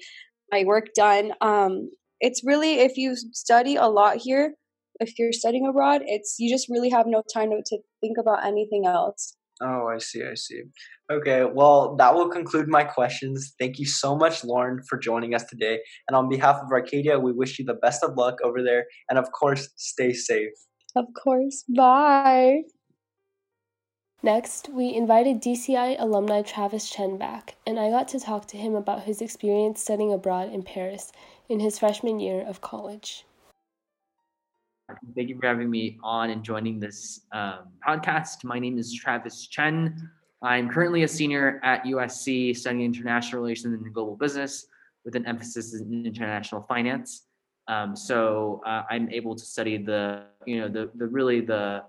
my 0.51 0.63
work 0.63 0.87
done. 0.95 1.33
Um, 1.41 1.89
it's 2.19 2.41
really, 2.43 2.79
if 2.79 2.97
you 2.97 3.15
study 3.15 3.75
a 3.75 3.87
lot 3.87 4.17
here, 4.17 4.55
if 4.99 5.17
you're 5.17 5.33
studying 5.33 5.67
abroad, 5.67 6.01
it's 6.05 6.35
you 6.39 6.49
just 6.49 6.69
really 6.69 6.89
have 6.89 7.07
no 7.07 7.23
time 7.33 7.49
to, 7.51 7.61
to 7.65 7.77
think 8.01 8.17
about 8.17 8.45
anything 8.45 8.85
else. 8.85 9.35
Oh, 9.61 9.87
I 9.87 9.97
see. 9.99 10.23
I 10.23 10.33
see. 10.33 10.63
Okay. 11.11 11.45
Well, 11.45 11.95
that 11.97 12.15
will 12.15 12.29
conclude 12.29 12.67
my 12.67 12.83
questions. 12.83 13.53
Thank 13.59 13.79
you 13.79 13.85
so 13.85 14.15
much, 14.15 14.43
Lauren, 14.43 14.81
for 14.89 14.97
joining 14.97 15.35
us 15.35 15.43
today. 15.43 15.79
And 16.07 16.15
on 16.15 16.27
behalf 16.27 16.57
of 16.57 16.71
Arcadia, 16.71 17.19
we 17.19 17.31
wish 17.31 17.59
you 17.59 17.65
the 17.65 17.75
best 17.75 18.03
of 18.03 18.15
luck 18.17 18.39
over 18.43 18.63
there. 18.63 18.85
And 19.09 19.19
of 19.19 19.31
course, 19.31 19.69
stay 19.75 20.13
safe. 20.13 20.53
Of 20.95 21.05
course. 21.21 21.63
Bye. 21.75 22.63
Next, 24.23 24.69
we 24.69 24.93
invited 24.93 25.41
DCI 25.41 25.97
alumni 25.99 26.43
Travis 26.43 26.89
Chen 26.89 27.17
back, 27.17 27.55
and 27.67 27.77
I 27.77 27.89
got 27.89 28.07
to 28.09 28.21
talk 28.21 28.47
to 28.47 28.57
him 28.57 28.73
about 28.73 29.03
his 29.03 29.21
experience 29.21 29.81
studying 29.81 30.13
abroad 30.13 30.49
in 30.53 30.63
Paris 30.63 31.11
in 31.49 31.59
his 31.59 31.79
freshman 31.79 32.19
year 32.19 32.41
of 32.47 32.61
college. 32.61 33.25
Thank 35.15 35.29
you 35.29 35.39
for 35.39 35.47
having 35.47 35.69
me 35.69 35.97
on 36.03 36.29
and 36.29 36.43
joining 36.43 36.79
this 36.79 37.21
um, 37.31 37.69
podcast. 37.85 38.43
My 38.43 38.59
name 38.59 38.77
is 38.77 38.93
Travis 38.93 39.47
Chen. 39.47 40.09
I'm 40.41 40.69
currently 40.69 41.03
a 41.03 41.07
senior 41.07 41.61
at 41.63 41.83
USC 41.85 42.55
studying 42.55 42.83
international 42.83 43.41
relations 43.41 43.81
and 43.81 43.93
global 43.93 44.15
business 44.15 44.67
with 45.05 45.15
an 45.15 45.25
emphasis 45.25 45.73
in 45.73 46.05
international 46.05 46.61
finance. 46.61 47.27
Um, 47.67 47.95
so 47.95 48.61
uh, 48.65 48.83
I'm 48.89 49.09
able 49.09 49.35
to 49.35 49.45
study 49.45 49.77
the, 49.77 50.23
you 50.45 50.59
know, 50.59 50.67
the, 50.67 50.91
the 50.95 51.07
really 51.07 51.39
the 51.39 51.83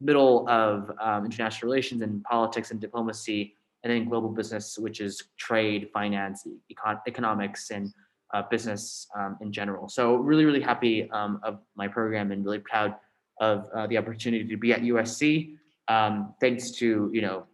middle 0.00 0.46
of 0.48 0.90
um, 1.00 1.24
international 1.24 1.70
relations 1.70 2.02
and 2.02 2.22
politics 2.24 2.70
and 2.70 2.80
diplomacy, 2.80 3.54
and 3.82 3.92
then 3.92 4.08
global 4.08 4.28
business, 4.28 4.78
which 4.78 5.00
is 5.00 5.22
trade, 5.38 5.88
finance, 5.92 6.46
econ- 6.70 7.00
economics, 7.08 7.70
and 7.70 7.92
uh, 8.32 8.42
business 8.50 9.06
um, 9.16 9.36
in 9.40 9.52
general. 9.52 9.88
So 9.88 10.16
really, 10.16 10.44
really 10.44 10.60
happy 10.60 11.10
um, 11.10 11.40
of 11.42 11.60
my 11.76 11.88
program 11.88 12.32
and 12.32 12.44
really 12.44 12.58
proud 12.58 12.94
of 13.40 13.66
uh, 13.74 13.86
the 13.86 13.98
opportunity 13.98 14.46
to 14.46 14.56
be 14.56 14.72
at 14.72 14.82
USC. 14.82 15.56
Um, 15.88 16.34
thanks 16.40 16.70
to 16.72 17.10
you 17.12 17.22
know 17.22 17.46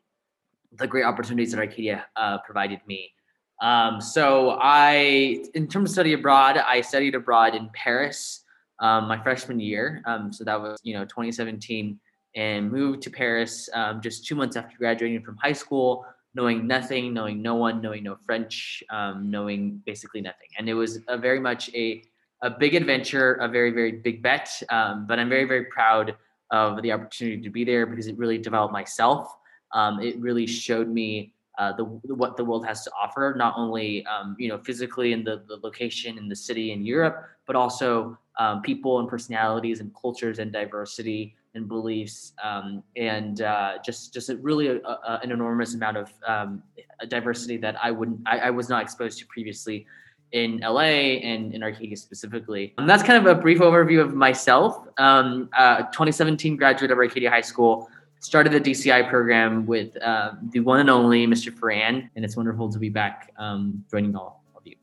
the 0.78 0.86
great 0.86 1.04
opportunities 1.04 1.52
that 1.52 1.58
Arcadia 1.58 2.06
uh, 2.16 2.38
provided 2.38 2.80
me. 2.86 3.12
Um, 3.60 4.00
so 4.00 4.56
I, 4.60 5.44
in 5.54 5.66
terms 5.66 5.90
of 5.90 5.94
study 5.94 6.12
abroad, 6.12 6.56
I 6.56 6.80
studied 6.80 7.14
abroad 7.14 7.54
in 7.54 7.68
Paris 7.74 8.44
um, 8.78 9.08
my 9.08 9.22
freshman 9.22 9.60
year. 9.60 10.00
Um, 10.06 10.32
so 10.32 10.44
that 10.44 10.60
was 10.60 10.78
you 10.82 10.94
know 10.94 11.04
2017, 11.04 11.98
and 12.36 12.70
moved 12.70 13.02
to 13.02 13.10
Paris 13.10 13.68
just 14.00 14.26
two 14.26 14.34
months 14.34 14.56
after 14.56 14.76
graduating 14.78 15.22
from 15.22 15.36
high 15.36 15.52
school 15.52 16.06
knowing 16.34 16.66
nothing, 16.66 17.12
knowing 17.12 17.42
no 17.42 17.56
one, 17.56 17.80
knowing 17.80 18.04
no 18.04 18.16
French, 18.24 18.82
um, 18.90 19.30
knowing 19.30 19.82
basically 19.84 20.20
nothing. 20.20 20.48
And 20.58 20.68
it 20.68 20.74
was 20.74 20.98
a 21.08 21.18
very 21.18 21.40
much 21.40 21.70
a 21.74 22.02
a 22.42 22.48
big 22.48 22.74
adventure, 22.74 23.34
a 23.34 23.48
very 23.48 23.70
very 23.70 23.92
big 23.92 24.22
bet. 24.22 24.50
Um, 24.70 25.06
but 25.06 25.18
I'm 25.18 25.28
very 25.28 25.44
very 25.44 25.64
proud 25.66 26.16
of 26.50 26.82
the 26.82 26.92
opportunity 26.92 27.42
to 27.42 27.50
be 27.50 27.64
there 27.64 27.86
because 27.86 28.06
it 28.06 28.16
really 28.18 28.38
developed 28.38 28.72
myself. 28.72 29.36
Um, 29.72 30.00
it 30.00 30.18
really 30.18 30.46
showed 30.46 30.88
me 30.88 31.32
uh, 31.58 31.72
the 31.72 31.84
what 31.84 32.36
the 32.36 32.44
world 32.44 32.66
has 32.66 32.84
to 32.84 32.90
offer, 33.00 33.34
not 33.36 33.54
only 33.56 34.04
um, 34.06 34.36
you 34.38 34.48
know 34.48 34.58
physically 34.58 35.12
in 35.12 35.24
the, 35.24 35.42
the 35.48 35.58
location 35.62 36.16
in 36.16 36.28
the 36.28 36.36
city 36.36 36.72
in 36.72 36.84
Europe, 36.84 37.28
but 37.46 37.56
also 37.56 38.16
um, 38.38 38.62
people 38.62 38.98
and 39.00 39.08
personalities 39.08 39.80
and 39.80 39.94
cultures 39.94 40.38
and 40.38 40.52
diversity 40.52 41.36
and 41.54 41.68
beliefs, 41.68 42.32
um, 42.42 42.82
and 42.96 43.42
uh, 43.42 43.78
just 43.84 44.12
just 44.12 44.30
really 44.40 44.68
a, 44.68 44.76
a, 44.76 45.20
an 45.22 45.32
enormous 45.32 45.74
amount 45.74 45.96
of 45.96 46.12
um, 46.26 46.62
diversity 47.08 47.56
that 47.58 47.76
I 47.82 47.90
wouldn't 47.90 48.20
I, 48.26 48.38
I, 48.38 48.50
was 48.50 48.68
not 48.68 48.82
exposed 48.82 49.18
to 49.18 49.26
previously 49.26 49.86
in 50.32 50.60
LA 50.60 51.18
and 51.22 51.54
in 51.54 51.62
Arcadia 51.62 51.96
specifically. 51.96 52.74
And 52.78 52.88
that's 52.88 53.02
kind 53.02 53.18
of 53.18 53.36
a 53.36 53.40
brief 53.40 53.58
overview 53.58 54.00
of 54.00 54.14
myself. 54.14 54.86
Um, 54.98 55.48
uh, 55.56 55.78
2017 55.78 56.56
graduate 56.56 56.90
of 56.90 56.98
Arcadia 56.98 57.30
High 57.30 57.40
School. 57.40 57.88
Started 58.22 58.52
the 58.52 58.60
DCI 58.60 59.08
program 59.08 59.64
with 59.64 59.96
uh, 60.02 60.32
the 60.50 60.60
one 60.60 60.78
and 60.78 60.90
only 60.90 61.26
Mr. 61.26 61.50
Ferran, 61.50 62.10
and 62.14 62.22
it's 62.22 62.36
wonderful 62.36 62.70
to 62.70 62.78
be 62.78 62.90
back 62.90 63.32
um, 63.38 63.82
joining 63.90 64.14
all 64.14 64.42
of 64.54 64.66
you. 64.66 64.76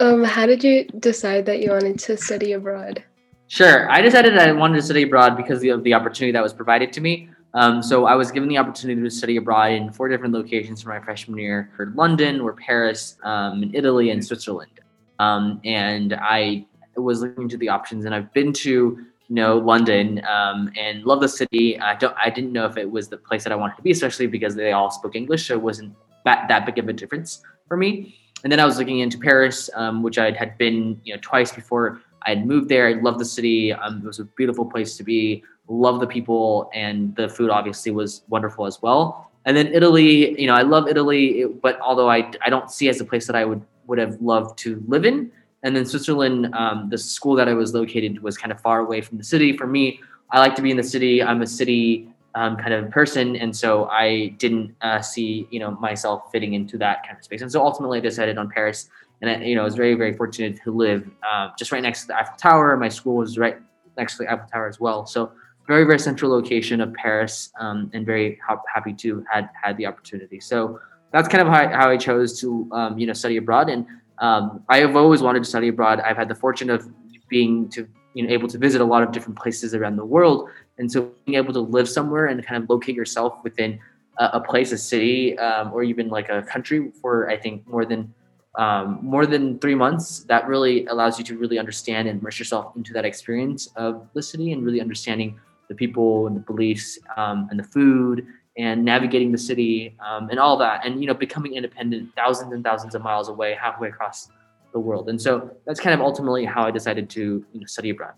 Um, 0.00 0.24
how 0.24 0.46
did 0.46 0.64
you 0.64 0.86
decide 0.98 1.46
that 1.46 1.60
you 1.60 1.70
wanted 1.70 2.00
to 2.00 2.16
study 2.16 2.52
abroad? 2.52 3.04
Sure. 3.52 3.90
I 3.90 4.00
decided 4.00 4.38
I 4.38 4.50
wanted 4.52 4.76
to 4.76 4.82
study 4.82 5.02
abroad 5.02 5.36
because 5.36 5.62
of 5.62 5.84
the 5.84 5.92
opportunity 5.92 6.32
that 6.32 6.42
was 6.42 6.54
provided 6.54 6.90
to 6.94 7.02
me. 7.02 7.28
Um, 7.52 7.82
so 7.82 8.06
I 8.06 8.14
was 8.14 8.30
given 8.30 8.48
the 8.48 8.56
opportunity 8.56 9.02
to 9.02 9.10
study 9.10 9.36
abroad 9.36 9.72
in 9.72 9.92
four 9.92 10.08
different 10.08 10.32
locations 10.32 10.80
for 10.80 10.88
my 10.88 10.98
freshman 11.00 11.36
year: 11.36 11.68
for 11.76 11.92
London, 11.94 12.40
or 12.40 12.54
Paris, 12.54 13.18
um, 13.24 13.62
in 13.62 13.74
Italy, 13.74 14.08
and 14.08 14.24
Switzerland. 14.24 14.80
Um, 15.18 15.60
and 15.66 16.14
I 16.14 16.64
was 16.96 17.20
looking 17.20 17.46
to 17.50 17.58
the 17.58 17.68
options, 17.68 18.06
and 18.06 18.14
I've 18.14 18.32
been 18.32 18.54
to 18.54 18.70
you 18.70 19.04
know 19.28 19.58
London 19.58 20.24
um, 20.24 20.72
and 20.78 21.04
love 21.04 21.20
the 21.20 21.28
city. 21.28 21.78
I 21.78 21.94
don't. 21.96 22.16
I 22.16 22.30
didn't 22.30 22.54
know 22.54 22.64
if 22.64 22.78
it 22.78 22.90
was 22.90 23.08
the 23.08 23.18
place 23.18 23.44
that 23.44 23.52
I 23.52 23.56
wanted 23.56 23.76
to 23.76 23.82
be, 23.82 23.90
especially 23.90 24.28
because 24.28 24.54
they 24.54 24.72
all 24.72 24.90
spoke 24.90 25.14
English, 25.14 25.48
so 25.48 25.52
it 25.52 25.60
wasn't 25.60 25.94
that 26.24 26.48
that 26.48 26.64
big 26.64 26.78
of 26.78 26.88
a 26.88 26.94
difference 26.94 27.42
for 27.68 27.76
me. 27.76 28.16
And 28.44 28.50
then 28.50 28.60
I 28.60 28.64
was 28.64 28.78
looking 28.78 29.00
into 29.00 29.18
Paris, 29.18 29.68
um, 29.74 30.02
which 30.02 30.16
I 30.16 30.30
had 30.30 30.56
been 30.56 30.98
you 31.04 31.12
know 31.12 31.20
twice 31.20 31.52
before 31.52 32.00
I 32.26 32.30
had 32.30 32.46
moved 32.46 32.68
there. 32.68 32.88
I 32.88 32.92
loved 32.92 33.18
the 33.18 33.24
city. 33.24 33.72
Um, 33.72 33.98
it 33.98 34.06
was 34.06 34.18
a 34.18 34.24
beautiful 34.24 34.64
place 34.64 34.96
to 34.96 35.04
be. 35.04 35.42
Love 35.68 36.00
the 36.00 36.06
people, 36.06 36.70
and 36.74 37.14
the 37.16 37.28
food 37.28 37.50
obviously 37.50 37.92
was 37.92 38.22
wonderful 38.28 38.66
as 38.66 38.82
well. 38.82 39.30
And 39.44 39.56
then 39.56 39.68
Italy, 39.68 40.40
you 40.40 40.46
know, 40.46 40.54
I 40.54 40.62
love 40.62 40.88
Italy, 40.88 41.44
but 41.62 41.80
although 41.80 42.10
I 42.10 42.30
I 42.44 42.50
don't 42.50 42.70
see 42.70 42.88
as 42.88 43.00
a 43.00 43.04
place 43.04 43.26
that 43.26 43.36
I 43.36 43.44
would 43.44 43.62
would 43.86 43.98
have 43.98 44.20
loved 44.20 44.58
to 44.60 44.82
live 44.86 45.04
in. 45.04 45.30
And 45.64 45.76
then 45.76 45.86
Switzerland, 45.86 46.52
um, 46.54 46.88
the 46.90 46.98
school 46.98 47.36
that 47.36 47.48
I 47.48 47.54
was 47.54 47.72
located 47.72 48.22
was 48.22 48.36
kind 48.36 48.50
of 48.50 48.60
far 48.60 48.80
away 48.80 49.00
from 49.00 49.18
the 49.18 49.24
city. 49.24 49.56
For 49.56 49.66
me, 49.66 50.00
I 50.30 50.40
like 50.40 50.56
to 50.56 50.62
be 50.62 50.70
in 50.70 50.76
the 50.76 50.82
city. 50.82 51.22
I'm 51.22 51.42
a 51.42 51.46
city 51.46 52.08
um, 52.34 52.56
kind 52.56 52.72
of 52.72 52.90
person, 52.90 53.36
and 53.36 53.54
so 53.54 53.86
I 53.86 54.34
didn't 54.38 54.74
uh, 54.80 55.00
see 55.00 55.46
you 55.50 55.60
know 55.60 55.72
myself 55.72 56.30
fitting 56.32 56.54
into 56.54 56.78
that 56.78 57.04
kind 57.04 57.16
of 57.18 57.24
space. 57.24 57.42
And 57.42 57.52
so 57.52 57.64
ultimately, 57.64 57.98
I 57.98 58.00
decided 58.00 58.38
on 58.38 58.48
Paris 58.48 58.88
and 59.22 59.30
I, 59.30 59.36
you 59.44 59.54
know, 59.54 59.62
I 59.62 59.64
was 59.64 59.76
very, 59.76 59.94
very 59.94 60.12
fortunate 60.12 60.60
to 60.64 60.72
live 60.72 61.08
uh, 61.26 61.50
just 61.56 61.70
right 61.70 61.82
next 61.82 62.02
to 62.02 62.06
the 62.08 62.18
Eiffel 62.18 62.36
Tower. 62.36 62.76
My 62.76 62.88
school 62.88 63.16
was 63.16 63.38
right 63.38 63.56
next 63.96 64.16
to 64.16 64.24
the 64.24 64.32
Eiffel 64.32 64.48
Tower 64.52 64.68
as 64.68 64.80
well. 64.80 65.06
So 65.06 65.30
very, 65.68 65.84
very 65.84 66.00
central 66.00 66.30
location 66.32 66.80
of 66.80 66.92
Paris, 66.92 67.52
um, 67.60 67.88
and 67.94 68.04
very 68.04 68.38
ha- 68.46 68.60
happy 68.72 68.92
to 68.94 69.24
had 69.30 69.48
had 69.62 69.76
the 69.76 69.86
opportunity. 69.86 70.40
So 70.40 70.80
that's 71.12 71.28
kind 71.28 71.40
of 71.40 71.48
how, 71.48 71.68
how 71.68 71.88
I 71.88 71.96
chose 71.96 72.40
to, 72.40 72.68
um, 72.72 72.98
you 72.98 73.06
know, 73.06 73.12
study 73.12 73.36
abroad. 73.36 73.68
And 73.68 73.86
um, 74.18 74.64
I 74.68 74.78
have 74.78 74.96
always 74.96 75.22
wanted 75.22 75.44
to 75.44 75.48
study 75.48 75.68
abroad. 75.68 76.00
I've 76.00 76.16
had 76.16 76.28
the 76.28 76.34
fortune 76.34 76.68
of 76.68 76.88
being 77.28 77.68
to, 77.70 77.86
you 78.14 78.24
know, 78.24 78.30
able 78.30 78.48
to 78.48 78.58
visit 78.58 78.80
a 78.80 78.84
lot 78.84 79.04
of 79.04 79.12
different 79.12 79.38
places 79.38 79.72
around 79.72 79.96
the 79.96 80.04
world. 80.04 80.48
And 80.78 80.90
so 80.90 81.12
being 81.24 81.38
able 81.38 81.52
to 81.52 81.60
live 81.60 81.88
somewhere 81.88 82.26
and 82.26 82.44
kind 82.44 82.60
of 82.62 82.68
locate 82.68 82.96
yourself 82.96 83.38
within 83.44 83.78
a, 84.18 84.30
a 84.34 84.40
place, 84.40 84.72
a 84.72 84.78
city, 84.78 85.38
um, 85.38 85.72
or 85.72 85.84
even 85.84 86.08
like 86.08 86.28
a 86.28 86.42
country 86.42 86.90
for, 87.00 87.30
I 87.30 87.36
think, 87.36 87.68
more 87.68 87.84
than 87.84 88.12
um, 88.56 88.98
more 89.02 89.26
than 89.26 89.58
three 89.58 89.74
months, 89.74 90.20
that 90.24 90.46
really 90.46 90.86
allows 90.86 91.18
you 91.18 91.24
to 91.24 91.38
really 91.38 91.58
understand 91.58 92.08
and 92.08 92.20
immerse 92.20 92.38
yourself 92.38 92.76
into 92.76 92.92
that 92.92 93.04
experience 93.04 93.68
of 93.76 94.06
the 94.14 94.22
city 94.22 94.52
and 94.52 94.64
really 94.64 94.80
understanding 94.80 95.40
the 95.68 95.74
people 95.74 96.26
and 96.26 96.36
the 96.36 96.40
beliefs 96.40 96.98
um, 97.16 97.48
and 97.50 97.58
the 97.58 97.64
food 97.64 98.26
and 98.58 98.84
navigating 98.84 99.32
the 99.32 99.38
city 99.38 99.96
um, 100.06 100.28
and 100.28 100.38
all 100.38 100.58
that 100.58 100.84
and 100.84 101.00
you 101.00 101.06
know 101.06 101.14
becoming 101.14 101.54
independent 101.54 102.14
thousands 102.14 102.52
and 102.52 102.62
thousands 102.62 102.94
of 102.94 103.02
miles 103.02 103.30
away 103.30 103.56
halfway 103.58 103.88
across 103.88 104.28
the 104.72 104.80
world. 104.80 105.08
And 105.08 105.20
so 105.20 105.50
that's 105.66 105.80
kind 105.80 105.94
of 105.94 106.00
ultimately 106.00 106.44
how 106.44 106.64
i 106.66 106.70
decided 106.70 107.08
to 107.10 107.44
you 107.52 107.60
know, 107.60 107.66
study 107.66 107.90
abroad. 107.90 108.14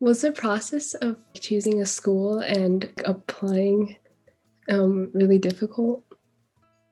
Was 0.00 0.22
the 0.22 0.32
process 0.32 0.94
of 0.94 1.16
choosing 1.34 1.80
a 1.80 1.86
school 1.86 2.40
and 2.40 2.90
applying 3.04 3.96
um, 4.68 5.10
really 5.12 5.38
difficult 5.38 6.02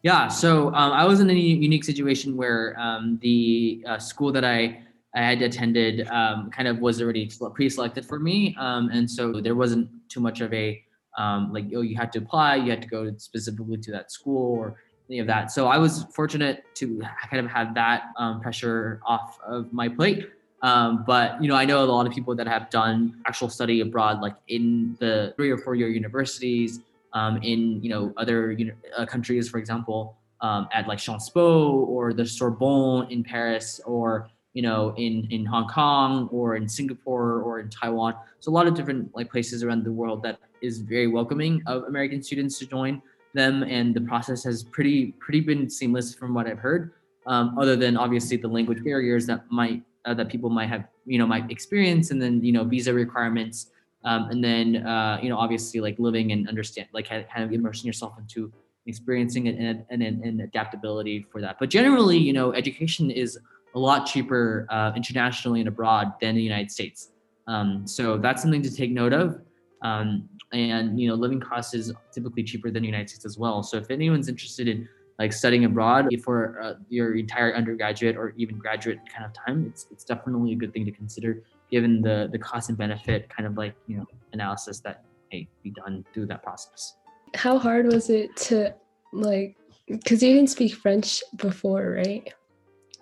yeah, 0.03 0.27
so 0.27 0.69
um, 0.75 0.93
I 0.93 1.05
was 1.05 1.21
in 1.21 1.31
a 1.31 1.35
unique 1.35 1.85
situation 1.85 2.37
where 2.37 2.79
um, 2.79 3.21
the 3.23 3.85
uh, 3.87 3.99
school 3.99 4.33
that 4.33 4.45
I, 4.45 4.83
I 5.15 5.23
had 5.23 5.43
attended 5.43 6.09
um, 6.09 6.51
kind 6.51 6.67
of 6.67 6.81
was 6.81 7.01
already 7.01 7.31
pre-selected 7.55 8.05
for 8.05 8.19
me, 8.19 8.57
um, 8.59 8.89
and 8.91 9.09
so 9.09 9.41
there 9.41 9.55
wasn't 9.55 9.89
too 10.09 10.21
much 10.21 10.41
of 10.41 10.53
a 10.53 10.83
um, 11.19 11.53
like 11.53 11.67
oh 11.77 11.83
you 11.83 11.97
had 11.97 12.11
to 12.13 12.19
apply, 12.19 12.57
you 12.57 12.71
had 12.71 12.83
to 12.83 12.89
go 12.89 13.13
specifically 13.19 13.77
to 13.77 13.93
that 13.93 14.11
school 14.11 14.59
or 14.59 14.77
any 15.09 15.21
of 15.21 15.27
that. 15.29 15.53
So 15.53 15.69
I 15.69 15.79
was 15.79 16.05
fortunate 16.15 16.65
to 16.77 17.01
kind 17.31 17.45
of 17.45 17.53
have 17.53 17.75
that 17.75 18.05
um, 18.17 18.41
pressure 18.41 19.01
off 19.07 19.39
of 19.47 19.73
my 19.73 19.89
plate. 19.89 20.31
but 20.63 21.41
you 21.41 21.49
know, 21.49 21.55
I 21.55 21.65
know 21.65 21.85
a 21.85 21.87
lot 21.87 22.07
of 22.07 22.13
people 22.13 22.35
that 22.35 22.49
have 22.49 22.71
done 22.71 23.21
actual 23.27 23.51
study 23.51 23.83
abroad, 23.83 24.21
like 24.21 24.35
in 24.49 24.97
the 24.99 25.33
three 25.37 25.51
or 25.51 25.59
four 25.59 25.77
year 25.77 25.89
universities 25.89 26.81
um, 27.15 27.39
in 27.43 27.83
you 27.83 27.91
know 27.91 28.13
other 28.17 28.53
you 28.53 28.67
know, 28.67 28.75
uh, 28.97 29.07
countries, 29.07 29.49
for 29.49 29.59
example, 29.59 30.19
um, 30.41 30.69
at 30.73 30.87
like 30.89 30.99
Sciences 30.99 31.31
Po 31.31 31.85
or 31.89 32.13
the 32.13 32.27
Sorbonne 32.27 33.11
in 33.11 33.23
Paris, 33.23 33.81
or 33.87 34.29
you 34.55 34.63
know, 34.63 34.95
in 34.97 35.27
in 35.31 35.47
Hong 35.47 35.69
Kong 35.69 36.29
or 36.31 36.57
in 36.57 36.69
Singapore 36.69 37.41
or 37.43 37.61
in 37.61 37.71
Taiwan. 37.71 38.15
So 38.41 38.51
a 38.51 38.55
lot 38.55 38.67
of 38.67 38.75
different 38.75 39.15
like 39.15 39.31
places 39.31 39.63
around 39.63 39.85
the 39.85 39.93
world 39.93 40.23
that 40.23 40.39
is 40.61 40.81
very 40.81 41.07
welcoming 41.07 41.63
of 41.67 41.85
American 41.85 42.23
students 42.23 42.59
to 42.59 42.67
join 42.67 43.03
them, 43.35 43.63
and 43.63 43.95
the 43.95 44.01
process 44.03 44.45
has 44.45 44.63
pretty 44.63 45.13
pretty 45.21 45.41
been 45.41 45.71
seamless 45.71 46.15
from 46.15 46.35
what 46.35 46.47
I've 46.47 46.59
heard. 46.59 46.93
Um, 47.27 47.57
other 47.59 47.77
than 47.77 47.97
obviously 47.97 48.37
the 48.37 48.49
language 48.49 48.83
barriers 48.83 49.27
that 49.27 49.45
might 49.51 49.83
uh, 50.05 50.15
that 50.15 50.29
people 50.29 50.51
might 50.51 50.69
have 50.69 50.85
you 51.07 51.19
know 51.19 51.27
might 51.27 51.51
experience, 51.51 52.11
and 52.11 52.21
then 52.21 52.43
you 52.43 52.53
know 52.53 52.65
visa 52.65 52.93
requirements, 52.93 53.71
um, 54.05 54.31
and 54.31 54.43
then 54.43 54.87
uh, 54.87 55.19
you 55.23 55.29
know 55.29 55.39
obviously 55.39 55.81
like 55.81 55.99
living 55.99 56.33
and 56.33 56.49
understand 56.49 56.89
like 56.93 57.09
kind 57.09 57.25
of 57.37 57.53
immersing 57.53 57.87
yourself 57.87 58.15
into 58.19 58.53
experiencing 58.87 59.47
it 59.47 59.87
and, 59.91 60.41
adaptability 60.41 61.27
for 61.31 61.41
that. 61.41 61.57
But 61.61 61.71
generally, 61.71 62.19
you 62.19 62.33
know, 62.33 62.53
education 62.53 63.11
is 63.11 63.39
a 63.75 63.79
lot 63.79 64.07
cheaper 64.07 64.67
uh, 64.71 64.93
internationally 64.97 65.61
and 65.61 65.69
abroad 65.69 66.13
than 66.21 66.35
the 66.35 66.43
United 66.43 66.71
States. 66.71 67.11
Um, 67.47 67.87
so 67.87 68.19
that's 68.19 68.43
something 68.43 68.63
to 68.63 68.75
take 68.75 68.91
note 68.91 69.13
of. 69.13 69.41
Um, 69.83 70.29
and 70.53 71.01
you 71.01 71.09
know, 71.09 71.15
living 71.15 71.41
costs 71.41 71.75
is 71.75 71.93
typically 72.13 72.43
cheaper 72.43 72.71
than 72.71 72.83
the 72.83 72.89
United 72.89 73.09
States 73.09 73.25
as 73.25 73.39
well. 73.39 73.63
So 73.63 73.77
if 73.79 73.91
anyone's 73.91 74.29
interested 74.29 74.69
in 74.69 74.89
like 75.19 75.33
studying 75.33 75.65
abroad 75.65 76.09
for 76.23 76.61
uh, 76.61 76.75
your 76.89 77.17
entire 77.17 77.55
undergraduate 77.55 78.17
or 78.17 78.35
even 78.37 78.59
graduate 78.59 78.99
kind 79.13 79.25
of 79.25 79.33
time, 79.33 79.67
it's 79.67 79.87
it's 79.91 80.05
definitely 80.05 80.53
a 80.53 80.57
good 80.57 80.73
thing 80.73 80.85
to 80.85 80.93
consider 80.93 81.43
given 81.73 82.03
the 82.03 82.29
the 82.31 82.39
cost 82.39 82.69
and 82.69 82.79
benefit 82.79 83.29
kind 83.35 83.47
of 83.47 83.57
like 83.57 83.75
you 83.89 83.97
know 83.97 84.07
analysis 84.33 84.79
that 84.81 85.03
may 85.33 85.49
be 85.65 85.71
done 85.71 86.05
through 86.13 86.27
that 86.27 86.43
process. 86.43 86.97
How 87.35 87.59
hard 87.59 87.87
was 87.87 88.11
it 88.11 88.37
to 88.49 88.75
like 89.13 89.57
because 89.89 90.23
you 90.23 90.35
didn't 90.35 90.51
speak 90.51 90.75
French 90.75 91.23
before, 91.37 92.03
right? 92.05 92.33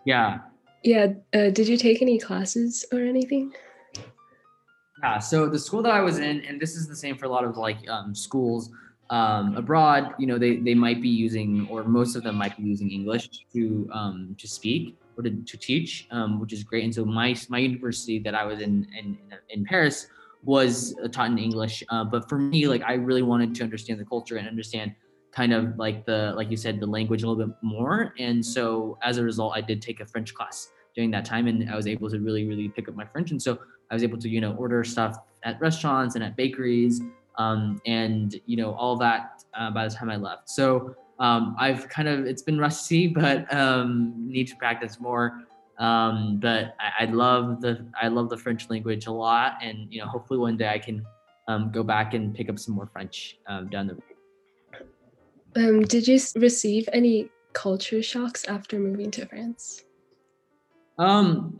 Yeah, 0.07 0.39
yeah. 0.85 1.09
Uh, 1.35 1.51
did 1.51 1.69
you 1.69 1.77
take 1.77 2.01
any 2.01 2.19
classes 2.19 2.87
or 2.93 3.01
anything? 3.01 3.53
Yeah. 5.03 5.19
So 5.19 5.49
the 5.49 5.59
school 5.59 5.83
that 5.83 5.93
I 5.93 6.01
was 6.01 6.19
in, 6.19 6.45
and 6.45 6.61
this 6.61 6.77
is 6.77 6.89
the 6.89 6.97
same 6.97 7.17
for 7.17 7.27
a 7.27 7.29
lot 7.29 7.45
of 7.45 7.57
like 7.57 7.89
um, 7.89 8.15
schools 8.15 8.71
um, 9.11 9.57
abroad. 9.57 10.15
You 10.19 10.29
know, 10.29 10.39
they 10.39 10.57
they 10.57 10.75
might 10.75 11.03
be 11.03 11.09
using, 11.09 11.67
or 11.69 11.83
most 11.83 12.15
of 12.15 12.23
them 12.23 12.37
might 12.37 12.57
be 12.57 12.63
using 12.63 12.91
English 12.91 13.29
to 13.53 13.91
um, 13.93 14.37
to 14.39 14.47
speak 14.47 15.00
or 15.21 15.23
to, 15.23 15.31
to 15.31 15.57
teach, 15.57 16.07
um, 16.11 16.41
which 16.41 16.53
is 16.53 16.65
great. 16.65 16.85
And 16.85 16.95
so 16.95 17.05
my 17.05 17.37
my 17.49 17.59
university 17.59 18.19
that 18.21 18.35
I 18.35 18.45
was 18.45 18.61
in 18.61 18.87
in 18.99 19.19
in 19.51 19.65
Paris 19.65 20.07
was 20.43 20.95
taught 21.13 21.31
in 21.31 21.39
English. 21.39 21.85
Uh, 21.91 22.05
but 22.05 22.29
for 22.29 22.39
me, 22.39 22.67
like 22.67 22.83
I 22.83 22.95
really 22.95 23.23
wanted 23.23 23.55
to 23.57 23.63
understand 23.63 24.01
the 24.01 24.05
culture 24.05 24.37
and 24.37 24.49
understand 24.49 24.95
kind 25.33 25.53
of 25.53 25.79
like 25.79 26.05
the 26.07 26.33
like 26.37 26.51
you 26.51 26.57
said 26.57 26.81
the 26.81 26.87
language 26.87 27.23
a 27.23 27.29
little 27.29 27.47
bit 27.47 27.55
more 27.63 28.15
and 28.19 28.45
so 28.45 28.99
as 29.03 29.19
a 29.19 29.23
result 29.23 29.53
i 29.55 29.61
did 29.61 29.81
take 29.81 30.01
a 30.01 30.07
french 30.07 30.35
class 30.35 30.71
during 30.95 31.11
that 31.11 31.25
time 31.25 31.47
and 31.47 31.71
i 31.71 31.77
was 31.77 31.87
able 31.87 32.11
to 32.11 32.19
really 32.19 32.47
really 32.49 32.69
pick 32.69 32.89
up 32.89 32.97
my 32.97 33.05
french 33.05 33.31
and 33.31 33.41
so 33.41 33.59
i 33.91 33.95
was 33.95 34.03
able 34.03 34.19
to 34.19 34.29
you 34.29 34.41
know 34.41 34.55
order 34.57 34.83
stuff 34.83 35.17
at 35.45 35.61
restaurants 35.61 36.15
and 36.17 36.25
at 36.25 36.37
bakeries 36.37 37.01
um, 37.39 37.81
and 37.87 38.41
you 38.47 38.57
know 38.57 38.75
all 38.75 38.97
that 38.97 39.45
uh, 39.55 39.71
by 39.71 39.87
the 39.87 39.95
time 39.95 40.11
i 40.11 40.17
left 40.17 40.51
so 40.51 40.95
um, 41.21 41.55
i've 41.59 41.89
kind 41.89 42.09
of 42.09 42.27
it's 42.27 42.43
been 42.43 42.59
rusty 42.59 43.07
but 43.21 43.53
um, 43.55 44.15
need 44.17 44.49
to 44.49 44.57
practice 44.57 45.01
more. 45.01 45.45
Um, 45.79 46.39
but 46.41 46.75
I, 46.79 47.05
I, 47.05 47.07
love 47.07 47.63
the 47.63 47.87
i 47.99 48.09
love 48.09 48.29
the 48.29 48.37
french 48.37 48.69
language 48.69 49.07
a 49.07 49.11
lot 49.11 49.55
and 49.63 49.91
you 49.91 50.01
know 50.01 50.07
hopefully 50.07 50.39
one 50.39 50.59
day 50.59 50.69
i 50.69 50.79
can 50.79 51.03
um, 51.49 51.71
go 51.71 51.83
back 51.83 52.15
and 52.15 52.35
pick 52.35 52.49
up 52.49 52.59
some 52.59 52.75
more 52.75 52.87
french 52.87 53.39
um, 53.47 53.69
down 53.69 53.87
the 53.87 53.95
road. 53.95 54.03
Um, 55.57 55.83
did 55.83 56.07
you 56.07 56.19
receive 56.37 56.89
any 56.93 57.29
culture 57.53 58.03
shocks 58.03 58.45
after 58.45 58.79
moving 58.79 59.11
to 59.13 59.27
France? 59.27 59.85
Um, 60.99 61.59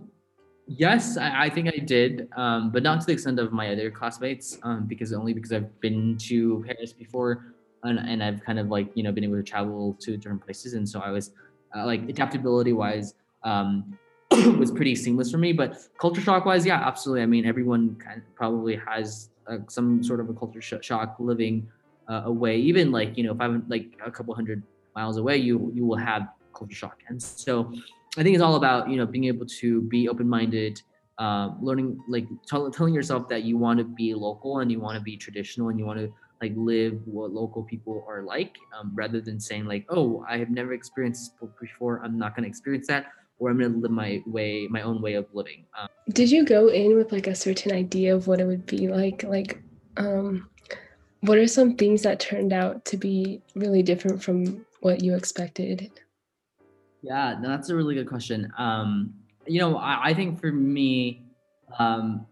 yes, 0.67 1.17
I, 1.17 1.47
I 1.47 1.51
think 1.51 1.69
I 1.69 1.79
did, 1.79 2.29
um, 2.37 2.71
but 2.71 2.83
not 2.83 3.01
to 3.01 3.07
the 3.07 3.13
extent 3.13 3.39
of 3.41 3.53
my 3.53 3.73
other 3.73 3.91
classmates, 3.91 4.59
um, 4.63 4.87
because 4.87 5.13
only 5.13 5.33
because 5.33 5.53
I've 5.53 5.81
been 5.81 6.17
to 6.29 6.65
Paris 6.67 6.93
before, 6.93 7.55
and, 7.85 7.99
and 7.99 8.23
I've 8.23 8.43
kind 8.45 8.59
of 8.59 8.69
like 8.69 8.91
you 8.95 9.03
know 9.03 9.13
been 9.13 9.25
able 9.25 9.37
to 9.37 9.43
travel 9.43 9.97
to 10.01 10.17
different 10.17 10.45
places, 10.45 10.75
and 10.75 10.89
so 10.89 11.01
I 11.01 11.11
was 11.11 11.33
uh, 11.77 11.87
like 11.87 12.09
adaptability 12.09 12.73
wise, 12.73 13.15
um, 13.45 13.99
was 14.59 14.71
pretty 14.71 14.95
seamless 14.95 15.31
for 15.31 15.39
me. 15.39 15.53
But 15.53 15.79
culture 16.01 16.21
shock 16.21 16.45
wise, 16.45 16.67
yeah, 16.67 16.81
absolutely. 16.85 17.23
I 17.23 17.27
mean, 17.27 17.47
everyone 17.47 17.97
kind 17.97 18.19
of 18.19 18.35
probably 18.35 18.77
has 18.77 19.31
uh, 19.49 19.59
some 19.69 20.03
sort 20.03 20.21
of 20.21 20.29
a 20.29 20.35
culture 20.35 20.61
sh- 20.61 20.75
shock 20.83 21.17
living 21.19 21.69
uh, 22.09 22.23
away, 22.25 22.57
even 22.57 22.93
like 22.93 23.17
you 23.17 23.25
know 23.25 23.33
if 23.33 23.41
I'm 23.41 23.65
like 23.69 23.87
a 24.05 24.11
couple 24.11 24.35
hundred 24.35 24.63
miles 24.95 25.17
away, 25.17 25.37
you 25.37 25.71
you 25.75 25.87
will 25.87 25.97
have 25.97 26.29
culture 26.57 26.75
shock. 26.75 26.99
And 27.09 27.23
so 27.23 27.73
I 28.19 28.23
think 28.23 28.35
it's 28.35 28.43
all 28.43 28.57
about 28.57 28.91
you 28.91 28.97
know 28.97 29.07
being 29.07 29.25
able 29.25 29.47
to 29.61 29.83
be 29.83 30.09
open 30.09 30.29
minded, 30.29 30.81
uh, 31.19 31.51
learning 31.61 31.99
like 32.09 32.27
t- 32.29 32.71
telling 32.73 32.95
yourself 32.95 33.29
that 33.29 33.45
you 33.45 33.57
want 33.57 33.79
to 33.79 33.85
be 33.85 34.15
local 34.15 34.59
and 34.59 34.71
you 34.71 34.81
want 34.81 34.97
to 34.97 35.03
be 35.03 35.17
traditional 35.17 35.69
and 35.69 35.79
you 35.79 35.87
want 35.87 35.99
to 35.99 36.13
like 36.41 36.53
live 36.57 37.01
what 37.05 37.33
local 37.33 37.63
people 37.63 38.05
are 38.09 38.23
like, 38.23 38.57
um, 38.79 38.93
rather 38.95 39.21
than 39.21 39.39
saying 39.41 39.67
like 39.67 39.87
oh 39.89 40.25
I 40.29 40.39
have 40.39 40.51
never 40.51 40.73
experienced 40.73 41.41
this 41.41 41.51
before, 41.61 42.03
I'm 42.05 42.19
not 42.19 42.35
going 42.35 42.45
to 42.45 42.49
experience 42.49 42.87
that. 42.89 43.07
Or 43.39 43.49
I'm 43.49 43.59
gonna 43.59 43.75
live 43.75 43.91
my 43.91 44.23
way, 44.27 44.69
my 44.69 44.83
own 44.83 45.01
way 45.01 45.15
of 45.15 45.27
living. 45.33 45.65
Um, 45.79 45.89
Did 46.11 46.31
you 46.31 46.45
go 46.45 46.69
in 46.69 46.95
with 46.95 47.11
like 47.11 47.27
a 47.27 47.35
certain 47.35 47.73
idea 47.73 48.15
of 48.15 48.27
what 48.27 48.39
it 48.39 48.45
would 48.45 48.67
be 48.67 48.87
like? 48.89 49.23
Like, 49.25 49.63
um, 49.97 50.51
what 51.23 51.39
are 51.39 51.47
some 51.47 51.75
things 51.77 52.03
that 52.03 52.21
turned 52.21 52.53
out 52.53 52.85
to 52.87 52.99
be 52.99 53.41
really 53.55 53.83
different 53.83 54.23
from 54.23 54.67
what 54.81 55.03
you 55.03 55.15
expected? 55.15 55.91
Yeah, 57.03 57.39
that's 57.43 57.71
a 57.71 57.77
really 57.77 57.95
good 57.95 58.09
question. 58.09 58.53
Um, 58.59 59.15
you 59.47 59.59
know, 59.59 59.77
I, 59.77 60.09
I 60.11 60.15
think 60.15 60.41
for 60.41 60.53
me, 60.53 61.25
um, 61.79 62.27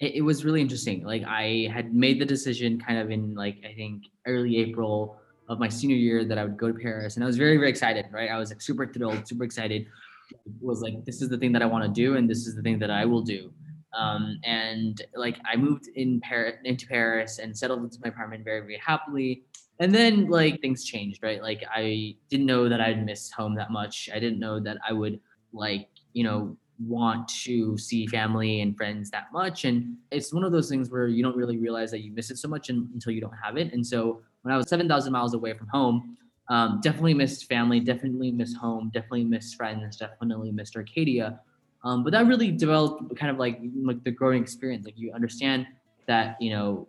it, 0.00 0.16
it, 0.16 0.20
was 0.22 0.44
really 0.44 0.60
interesting. 0.60 1.04
Like 1.04 1.24
I 1.24 1.68
had 1.72 1.94
made 1.94 2.20
the 2.20 2.24
decision 2.24 2.80
kind 2.80 2.98
of 2.98 3.10
in 3.10 3.34
like 3.34 3.58
I 3.68 3.74
think 3.74 4.04
early 4.26 4.58
April 4.58 5.18
of 5.48 5.58
my 5.58 5.68
senior 5.68 5.96
year 5.96 6.24
that 6.24 6.38
I 6.38 6.44
would 6.44 6.56
go 6.56 6.72
to 6.72 6.78
Paris, 6.78 7.16
and 7.16 7.24
I 7.24 7.26
was 7.26 7.36
very 7.36 7.56
very 7.56 7.70
excited. 7.70 8.06
Right, 8.10 8.30
I 8.30 8.38
was 8.38 8.50
like 8.50 8.60
super 8.60 8.86
thrilled, 8.86 9.26
super 9.26 9.44
excited. 9.44 9.86
It 10.30 10.52
was 10.60 10.80
like 10.80 11.04
this 11.04 11.22
is 11.22 11.28
the 11.28 11.38
thing 11.38 11.52
that 11.52 11.62
I 11.62 11.66
want 11.66 11.84
to 11.84 11.90
do, 11.90 12.16
and 12.16 12.28
this 12.28 12.46
is 12.46 12.56
the 12.56 12.62
thing 12.62 12.78
that 12.80 12.90
I 12.90 13.04
will 13.04 13.22
do. 13.22 13.52
Um, 13.96 14.38
and 14.44 15.00
like 15.14 15.38
I 15.50 15.56
moved 15.56 15.88
in 15.94 16.20
Paris 16.20 16.56
into 16.64 16.86
Paris 16.86 17.38
and 17.38 17.56
settled 17.56 17.82
into 17.82 17.98
my 18.02 18.10
apartment 18.10 18.44
very, 18.44 18.60
very 18.60 18.80
happily. 18.84 19.44
And 19.78 19.94
then 19.94 20.28
like 20.28 20.60
things 20.60 20.84
changed, 20.84 21.22
right? 21.22 21.42
Like 21.42 21.64
I 21.74 22.16
didn't 22.30 22.46
know 22.46 22.68
that 22.68 22.80
I'd 22.80 23.04
miss 23.04 23.30
home 23.30 23.54
that 23.56 23.70
much. 23.70 24.08
I 24.12 24.18
didn't 24.18 24.38
know 24.38 24.60
that 24.60 24.78
I 24.86 24.92
would 24.92 25.20
like, 25.52 25.88
you 26.12 26.24
know, 26.24 26.56
want 26.78 27.28
to 27.28 27.78
see 27.78 28.06
family 28.06 28.60
and 28.60 28.76
friends 28.76 29.10
that 29.10 29.32
much. 29.32 29.64
And 29.64 29.96
it's 30.10 30.32
one 30.32 30.44
of 30.44 30.52
those 30.52 30.68
things 30.68 30.90
where 30.90 31.08
you 31.08 31.22
don't 31.22 31.36
really 31.36 31.56
realize 31.56 31.90
that 31.90 32.00
you 32.00 32.12
miss 32.12 32.30
it 32.30 32.38
so 32.38 32.48
much 32.48 32.68
in, 32.70 32.88
until 32.92 33.12
you 33.12 33.20
don't 33.20 33.36
have 33.42 33.56
it. 33.56 33.72
And 33.72 33.86
so 33.86 34.20
when 34.42 34.54
I 34.54 34.56
was 34.56 34.68
7,000 34.68 35.12
miles 35.12 35.34
away 35.34 35.54
from 35.54 35.68
home, 35.68 36.16
um, 36.48 36.80
definitely 36.82 37.14
missed 37.14 37.46
family, 37.46 37.80
definitely 37.80 38.30
missed 38.30 38.56
home, 38.56 38.90
definitely 38.92 39.24
missed 39.24 39.56
friends, 39.56 39.96
definitely 39.96 40.52
missed 40.52 40.76
Arcadia. 40.76 41.40
Um, 41.82 42.04
but 42.04 42.12
that 42.12 42.26
really 42.26 42.50
developed 42.50 43.16
kind 43.16 43.30
of 43.30 43.38
like 43.38 43.60
like 43.82 44.02
the 44.04 44.10
growing 44.10 44.42
experience. 44.42 44.84
Like 44.84 44.98
you 44.98 45.12
understand 45.12 45.66
that 46.06 46.36
you 46.40 46.50
know 46.50 46.88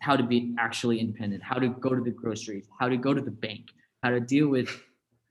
how 0.00 0.16
to 0.16 0.22
be 0.22 0.54
actually 0.58 0.98
independent, 0.98 1.42
how 1.42 1.56
to 1.56 1.68
go 1.68 1.94
to 1.94 2.00
the 2.00 2.10
groceries, 2.10 2.66
how 2.78 2.88
to 2.88 2.96
go 2.96 3.14
to 3.14 3.20
the 3.20 3.30
bank, 3.30 3.70
how 4.02 4.10
to 4.10 4.20
deal 4.20 4.48
with 4.48 4.68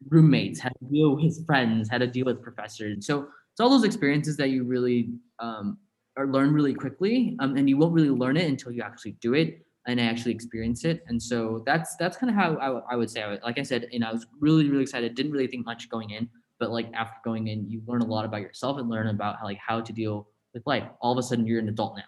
roommates, 0.09 0.59
how 0.59 0.69
to 0.69 0.85
deal 0.91 1.15
with 1.15 1.23
his 1.23 1.43
friends, 1.45 1.89
how 1.89 1.97
to 1.97 2.07
deal 2.07 2.25
with 2.25 2.41
professors. 2.41 3.05
So 3.05 3.27
it's 3.51 3.59
all 3.59 3.69
those 3.69 3.83
experiences 3.83 4.37
that 4.37 4.49
you 4.49 4.63
really 4.63 5.09
um, 5.39 5.77
learn 6.17 6.53
really 6.53 6.73
quickly, 6.73 7.35
um, 7.39 7.57
and 7.57 7.69
you 7.69 7.77
won't 7.77 7.93
really 7.93 8.09
learn 8.09 8.37
it 8.37 8.47
until 8.47 8.71
you 8.71 8.81
actually 8.81 9.13
do 9.21 9.33
it 9.33 9.65
and 9.87 9.99
actually 9.99 10.31
experience 10.31 10.85
it. 10.85 11.03
And 11.07 11.21
so 11.21 11.63
that's 11.65 11.95
that's 11.97 12.17
kind 12.17 12.29
of 12.29 12.35
how 12.35 12.55
I, 12.57 12.93
I 12.93 12.95
would 12.95 13.09
say. 13.09 13.25
Like 13.43 13.57
I 13.57 13.63
said, 13.63 13.87
and 13.91 14.03
I 14.03 14.11
was 14.11 14.25
really 14.39 14.69
really 14.69 14.83
excited. 14.83 15.15
Didn't 15.15 15.31
really 15.31 15.47
think 15.47 15.65
much 15.65 15.89
going 15.89 16.11
in, 16.11 16.29
but 16.61 16.71
like 16.71 16.93
after 16.93 17.17
going 17.25 17.47
in 17.47 17.69
you 17.69 17.81
learn 17.87 18.01
a 18.01 18.05
lot 18.05 18.23
about 18.23 18.39
yourself 18.39 18.77
and 18.77 18.87
learn 18.87 19.07
about 19.07 19.37
how, 19.39 19.45
like 19.45 19.57
how 19.57 19.81
to 19.81 19.91
deal 19.91 20.29
with 20.53 20.63
life 20.65 20.87
all 21.01 21.11
of 21.11 21.17
a 21.17 21.23
sudden 21.23 21.45
you're 21.45 21.59
an 21.59 21.67
adult 21.67 21.97
now 21.97 22.03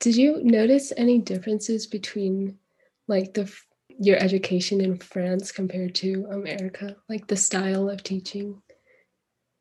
did 0.00 0.16
you 0.16 0.42
notice 0.42 0.92
any 0.98 1.18
differences 1.18 1.86
between 1.86 2.58
like 3.06 3.32
the 3.32 3.50
your 4.00 4.16
education 4.22 4.80
in 4.80 4.98
france 4.98 5.52
compared 5.52 5.94
to 5.94 6.26
america 6.30 6.96
like 7.08 7.26
the 7.26 7.36
style 7.36 7.88
of 7.88 8.02
teaching 8.02 8.60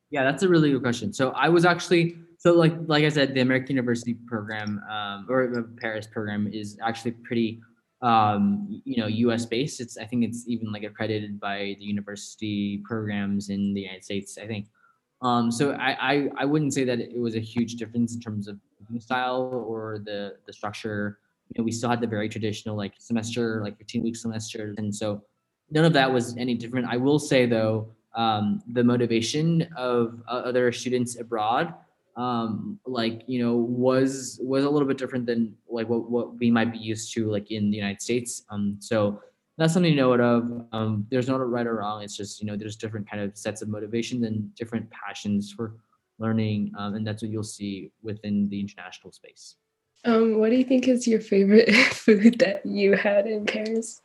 yeah 0.10 0.24
that's 0.24 0.44
a 0.44 0.48
really 0.48 0.72
good 0.72 0.82
question 0.82 1.14
so 1.14 1.32
i 1.32 1.50
was 1.50 1.66
actually 1.66 2.18
so 2.38 2.54
like 2.54 2.74
like 2.88 3.04
i 3.04 3.10
said 3.10 3.34
the 3.34 3.42
american 3.42 3.76
university 3.76 4.16
program 4.28 4.82
um, 4.90 5.26
or 5.30 5.48
the 5.48 5.64
paris 5.80 6.08
program 6.08 6.48
is 6.48 6.78
actually 6.82 7.12
pretty 7.12 7.62
um, 8.04 8.82
you 8.84 8.98
know, 8.98 9.08
U.S. 9.08 9.46
based. 9.46 9.80
It's 9.80 9.98
I 9.98 10.06
think 10.06 10.26
it's 10.26 10.44
even 10.48 10.72
like 10.72 10.84
accredited 10.84 11.40
by 11.40 11.78
the 11.80 11.86
university 11.86 12.84
programs 12.84 13.50
in 13.50 13.74
the 13.74 13.82
United 13.82 14.04
States. 14.04 14.38
I 14.38 14.46
think. 14.46 14.68
Um, 15.22 15.50
so 15.50 15.72
I, 15.72 16.14
I 16.14 16.30
I 16.38 16.46
wouldn't 16.46 16.74
say 16.74 16.84
that 16.84 17.00
it 17.00 17.18
was 17.18 17.36
a 17.36 17.40
huge 17.40 17.76
difference 17.76 18.14
in 18.14 18.20
terms 18.20 18.48
of 18.50 18.60
style 19.00 19.66
or 19.68 20.00
the 20.04 20.36
the 20.46 20.54
structure. 20.54 21.20
You 21.54 21.62
know, 21.62 21.64
we 21.64 21.72
still 21.72 21.90
had 21.90 22.02
the 22.02 22.08
very 22.08 22.30
traditional 22.30 22.76
like 22.76 22.94
semester, 23.00 23.62
like 23.64 23.78
15 23.78 24.04
week 24.04 24.16
semester. 24.16 24.74
and 24.78 24.94
so 24.94 25.22
none 25.72 25.86
of 25.86 25.94
that 25.94 26.12
was 26.12 26.36
any 26.38 26.56
different. 26.56 26.88
I 26.88 26.98
will 26.98 27.20
say 27.20 27.46
though, 27.46 27.90
um, 28.16 28.62
the 28.74 28.84
motivation 28.84 29.68
of 29.76 30.22
uh, 30.28 30.42
other 30.46 30.72
students 30.72 31.20
abroad 31.20 31.74
um, 32.16 32.80
like 32.86 33.24
you 33.28 33.44
know 33.44 33.56
was 33.56 34.40
was 34.44 34.64
a 34.66 34.70
little 34.70 34.88
bit 34.88 34.98
different 34.98 35.26
than 35.26 35.56
like 35.68 35.90
what, 35.90 36.10
what 36.10 36.38
we 36.38 36.52
might 36.52 36.72
be 36.72 36.78
used 36.78 37.14
to 37.14 37.30
like 37.30 37.52
in 37.52 37.72
the 37.72 37.78
united 37.78 38.02
states 38.02 38.44
um, 38.50 38.78
so 38.80 39.20
that's 39.58 39.74
something 39.74 39.92
to 39.92 39.98
note 39.98 40.20
of 40.20 40.66
um, 40.72 41.06
there's 41.10 41.28
no 41.28 41.38
right 41.38 41.68
or 41.68 41.78
wrong 41.78 42.04
it's 42.04 42.16
just 42.16 42.40
you 42.40 42.46
know 42.46 42.56
there's 42.56 42.76
different 42.76 43.10
kind 43.10 43.22
of 43.22 43.36
sets 43.38 43.62
of 43.62 43.68
motivation 43.68 44.24
and 44.26 44.54
different 44.56 44.90
passions 44.92 45.52
for 45.52 45.76
learning 46.20 46.72
um, 46.78 46.96
and 46.96 47.06
that's 47.06 47.24
what 47.24 47.32
you'll 47.32 47.44
see 47.44 47.92
within 48.04 48.48
the 48.50 48.60
international 48.60 49.12
space 49.12 49.56
um, 50.06 50.38
what 50.38 50.50
do 50.50 50.56
you 50.56 50.64
think 50.64 50.88
is 50.88 51.08
your 51.08 51.22
favorite 51.22 51.74
food 51.94 52.40
that 52.40 52.66
you 52.66 52.94
had 52.96 53.28
in 53.28 53.46
paris 53.46 54.02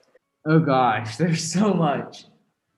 oh 0.46 0.58
gosh 0.58 1.16
there's 1.16 1.42
so 1.42 1.72
much 1.72 2.26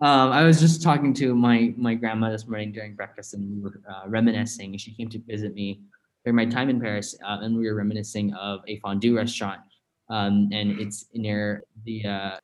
um, 0.03 0.33
I 0.33 0.45
was 0.45 0.59
just 0.59 0.83
talking 0.83 1.13
to 1.15 1.35
my 1.35 1.75
my 1.77 1.95
grandma 1.95 2.31
this 2.31 2.49
morning 2.49 2.73
during 2.73 2.95
breakfast, 2.95 3.35
and 3.35 3.55
we 3.55 3.61
were 3.61 3.83
uh, 3.87 4.09
reminiscing. 4.09 4.77
She 4.79 4.95
came 4.95 5.11
to 5.11 5.19
visit 5.29 5.53
me 5.53 5.83
during 6.25 6.37
my 6.37 6.47
time 6.47 6.71
in 6.71 6.81
Paris, 6.81 7.15
uh, 7.23 7.39
and 7.43 7.55
we 7.55 7.69
were 7.69 7.75
reminiscing 7.75 8.33
of 8.33 8.61
a 8.67 8.81
fondue 8.81 9.15
restaurant, 9.15 9.61
um, 10.09 10.49
and 10.53 10.81
it's 10.81 11.05
near 11.13 11.65
the 11.85 12.07
uh, 12.07 12.37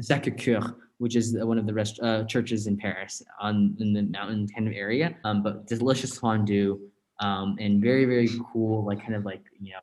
Sacré-Cœur, 0.00 0.76
which 0.98 1.16
is 1.16 1.36
one 1.36 1.58
of 1.58 1.66
the 1.66 1.74
rest, 1.74 1.98
uh, 2.02 2.22
churches 2.24 2.68
in 2.68 2.76
Paris 2.76 3.20
on 3.40 3.76
in 3.80 3.92
the 3.92 4.02
mountain 4.02 4.46
kind 4.54 4.68
of 4.68 4.74
area. 4.74 5.16
Um, 5.24 5.42
but 5.42 5.66
delicious 5.66 6.16
fondue, 6.16 6.78
um, 7.18 7.56
and 7.58 7.82
very 7.82 8.04
very 8.04 8.28
cool, 8.52 8.84
like 8.84 9.00
kind 9.00 9.16
of 9.16 9.24
like 9.24 9.42
you 9.60 9.72
know, 9.72 9.80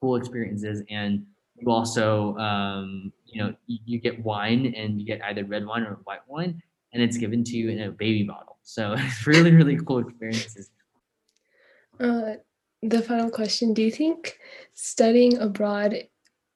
cool 0.00 0.16
experiences 0.16 0.82
and 0.90 1.24
you 1.56 1.70
also 1.70 2.36
um, 2.36 3.12
you 3.26 3.42
know 3.42 3.54
you, 3.66 3.78
you, 3.84 3.98
get 3.98 4.22
wine 4.24 4.74
and 4.76 4.98
you 5.00 5.06
get 5.06 5.22
either 5.24 5.44
red 5.44 5.66
wine 5.66 5.82
or 5.82 5.98
white 6.04 6.20
wine 6.26 6.62
and 6.92 7.02
it's 7.02 7.16
given 7.16 7.44
to 7.44 7.56
you 7.56 7.68
in 7.68 7.80
a 7.82 7.90
baby 7.90 8.24
bottle. 8.24 8.58
So 8.62 8.94
it's 8.98 9.26
really 9.26 9.52
really 9.52 9.76
cool 9.76 9.98
experiences. 9.98 10.70
Uh, 11.98 12.34
the 12.82 13.02
final 13.02 13.30
question 13.30 13.74
do 13.74 13.82
you 13.82 13.90
think 13.90 14.38
studying 14.74 15.36
abroad 15.38 15.94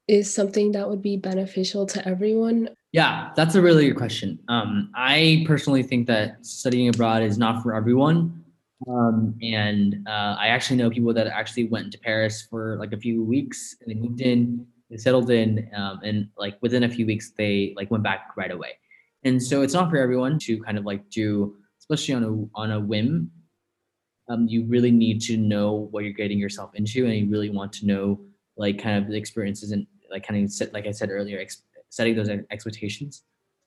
is 0.08 0.32
something 0.32 0.72
that 0.72 0.88
would 0.88 1.02
be 1.02 1.16
beneficial 1.16 1.86
to 1.86 2.06
everyone? 2.08 2.70
Yeah 2.92 3.30
that's 3.36 3.54
a 3.54 3.62
really 3.62 3.88
good 3.88 3.96
question. 3.96 4.38
Um, 4.48 4.90
i 4.94 5.44
personally 5.46 5.82
think 5.82 6.06
that 6.06 6.44
studying 6.44 6.88
abroad 6.88 7.22
is 7.22 7.36
not 7.36 7.62
for 7.62 7.74
everyone 7.74 8.43
um, 8.88 9.34
and 9.42 10.06
uh, 10.06 10.36
I 10.38 10.48
actually 10.48 10.76
know 10.76 10.90
people 10.90 11.14
that 11.14 11.26
actually 11.26 11.64
went 11.64 11.92
to 11.92 11.98
Paris 11.98 12.42
for 12.42 12.76
like 12.78 12.92
a 12.92 12.98
few 12.98 13.24
weeks 13.24 13.76
and 13.80 13.90
they 13.90 14.00
moved 14.00 14.20
in 14.20 14.66
they 14.90 14.96
settled 14.96 15.30
in 15.30 15.70
um, 15.74 16.00
and 16.04 16.28
like 16.38 16.56
within 16.60 16.84
a 16.84 16.88
few 16.88 17.06
weeks 17.06 17.32
they 17.36 17.72
like 17.76 17.90
went 17.90 18.04
back 18.04 18.36
right 18.36 18.50
away. 18.50 18.72
And 19.24 19.42
so 19.42 19.62
it's 19.62 19.74
not 19.74 19.90
for 19.90 19.96
everyone 19.96 20.38
to 20.40 20.60
kind 20.62 20.76
of 20.78 20.84
like 20.84 21.08
do 21.10 21.56
especially 21.80 22.14
on 22.14 22.24
a 22.24 22.58
on 22.58 22.70
a 22.72 22.80
whim. 22.80 23.30
Um, 24.28 24.46
you 24.48 24.64
really 24.64 24.90
need 24.90 25.20
to 25.22 25.36
know 25.36 25.88
what 25.90 26.04
you're 26.04 26.12
getting 26.12 26.38
yourself 26.38 26.74
into 26.74 27.04
and 27.04 27.14
you 27.14 27.28
really 27.28 27.50
want 27.50 27.72
to 27.74 27.86
know 27.86 28.20
like 28.56 28.82
kind 28.82 29.02
of 29.02 29.10
the 29.10 29.16
experiences 29.16 29.70
and 29.70 29.86
like 30.10 30.26
kind 30.26 30.42
of 30.42 30.50
set 30.50 30.72
like 30.72 30.86
i 30.86 30.90
said 30.90 31.10
earlier 31.10 31.38
ex- 31.38 31.64
setting 31.90 32.16
those 32.16 32.30
expectations 32.50 33.24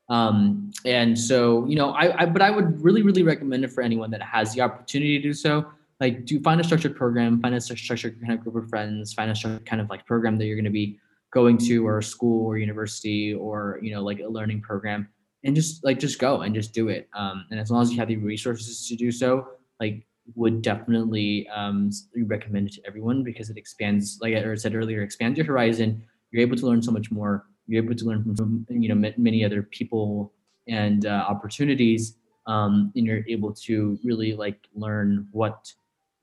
um, 0.10 0.72
and 0.86 1.18
so 1.18 1.66
you 1.68 1.76
know 1.76 1.92
I, 1.92 2.24
I 2.24 2.26
but 2.26 2.42
i 2.42 2.50
would 2.50 2.82
really 2.82 3.02
really 3.02 3.24
recommend 3.24 3.64
it 3.66 3.72
for 3.72 3.82
anyone 3.82 4.12
that 4.12 4.22
has 4.22 4.54
the 4.54 4.62
opportunity 4.62 5.18
to 5.18 5.24
do 5.24 5.34
so. 5.34 5.66
Like 6.00 6.26
do 6.26 6.40
find 6.42 6.62
a 6.62 6.64
structured 6.64 6.96
program 6.96 7.42
find 7.42 7.56
a 7.56 7.62
structured 7.62 8.22
kind 8.22 8.34
of 8.34 8.42
group 8.42 8.56
of 8.56 8.70
friends 8.70 9.14
find 9.14 9.32
a 9.32 9.36
structured 9.36 9.66
kind 9.66 9.82
of 9.82 9.90
like 9.90 10.06
program 10.06 10.38
that 10.38 10.46
you're 10.46 10.56
going 10.56 10.66
to 10.66 10.72
be 10.72 11.00
going 11.34 11.58
to 11.58 11.86
or 11.86 11.98
a 11.98 12.04
school 12.04 12.46
or 12.46 12.58
university 12.58 13.34
or 13.34 13.80
you 13.82 13.92
know 13.92 14.02
like 14.02 14.20
a 14.20 14.28
learning 14.28 14.62
program. 14.62 15.08
And 15.44 15.56
just 15.56 15.84
like 15.84 16.00
just 16.00 16.20
go 16.20 16.42
and 16.42 16.54
just 16.54 16.74
do 16.74 16.90
it. 16.90 17.08
Um, 17.14 17.46
and 17.52 17.60
as 17.60 17.72
long 17.72 17.82
as 17.82 17.92
you 17.92 17.98
have 18.00 18.10
the 18.10 18.18
resources 18.18 18.88
to 18.88 18.96
do 18.96 19.12
so 19.12 19.48
like 19.80 20.06
would 20.36 20.62
definitely 20.62 21.48
um, 21.50 21.90
recommend 22.26 22.68
it 22.68 22.74
to 22.74 22.82
everyone 22.86 23.24
because 23.24 23.50
it 23.50 23.58
expands 23.58 24.20
like 24.22 24.34
i 24.34 24.56
said 24.56 24.76
earlier 24.76 25.02
expands 25.02 25.38
your 25.38 25.48
horizon. 25.48 26.04
You're 26.32 26.42
able 26.42 26.58
to 26.58 26.66
learn 26.66 26.82
so 26.82 26.92
much 26.92 27.12
more 27.12 27.46
you're 27.68 27.84
able 27.84 27.96
to 27.96 28.06
learn 28.06 28.36
from 28.36 28.66
you 28.70 28.94
know 28.94 29.12
many 29.18 29.44
other 29.44 29.64
people 29.64 30.34
and 30.68 31.06
uh, 31.06 31.26
opportunities 31.28 32.16
um, 32.46 32.92
and 32.96 33.06
you're 33.06 33.26
able 33.28 33.54
to 33.54 34.00
really 34.04 34.34
like 34.34 34.60
learn 34.76 35.28
what 35.32 35.74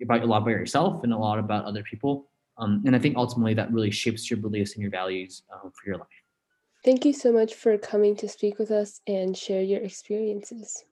about 0.03 0.23
a 0.23 0.27
lot 0.27 0.43
about 0.43 0.51
yourself 0.51 1.05
and 1.05 1.13
a 1.13 1.17
lot 1.17 1.39
about 1.39 1.65
other 1.65 1.83
people 1.83 2.27
um, 2.59 2.83
and 2.87 2.95
I 2.95 2.99
think 2.99 3.17
ultimately 3.17 3.55
that 3.55 3.73
really 3.73 3.91
shapes 3.91 4.31
your 4.31 4.39
beliefs 4.39 4.75
and 4.75 4.83
your 4.83 4.91
values 4.91 5.43
um, 5.53 5.73
for 5.73 5.89
your 5.89 5.97
life. 5.97 6.07
Thank 6.85 7.05
you 7.05 7.13
so 7.13 7.33
much 7.33 7.55
for 7.55 7.77
coming 7.79 8.15
to 8.17 8.29
speak 8.29 8.59
with 8.59 8.71
us 8.71 9.01
and 9.07 9.37
share 9.37 9.63
your 9.63 9.81
experiences. 9.81 10.85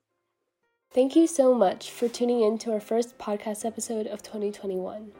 Thank 0.92 1.16
you 1.16 1.26
so 1.26 1.54
much 1.54 1.90
for 1.90 2.08
tuning 2.08 2.42
in 2.42 2.58
to 2.58 2.72
our 2.72 2.80
first 2.80 3.18
podcast 3.18 3.64
episode 3.64 4.06
of 4.06 4.22
2021. 4.22 5.12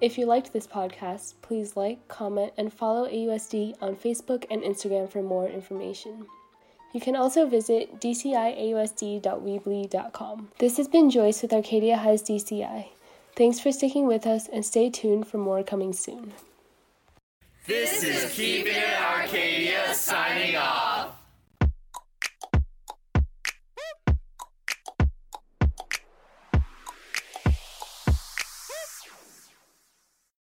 If 0.00 0.16
you 0.16 0.24
liked 0.24 0.54
this 0.54 0.66
podcast, 0.66 1.34
please 1.42 1.76
like, 1.76 2.08
comment, 2.08 2.54
and 2.56 2.72
follow 2.72 3.06
AUSD 3.06 3.74
on 3.82 3.96
Facebook 3.96 4.46
and 4.50 4.62
Instagram 4.62 5.10
for 5.10 5.22
more 5.22 5.46
information. 5.46 6.24
You 6.94 7.02
can 7.02 7.14
also 7.14 7.44
visit 7.46 8.00
dciausd.weebly.com. 8.00 10.48
This 10.58 10.78
has 10.78 10.88
been 10.88 11.10
Joyce 11.10 11.42
with 11.42 11.52
Arcadia 11.52 11.98
High's 11.98 12.22
DCI. 12.22 12.86
Thanks 13.36 13.60
for 13.60 13.72
sticking 13.72 14.06
with 14.06 14.26
us 14.26 14.48
and 14.48 14.64
stay 14.64 14.88
tuned 14.88 15.28
for 15.28 15.36
more 15.36 15.62
coming 15.62 15.92
soon. 15.92 16.32
This 17.66 18.02
is 18.02 18.32
Keeping 18.32 18.72
It 18.74 19.02
Arcadia 19.02 19.92
signing 19.94 20.56
off. 20.56 20.89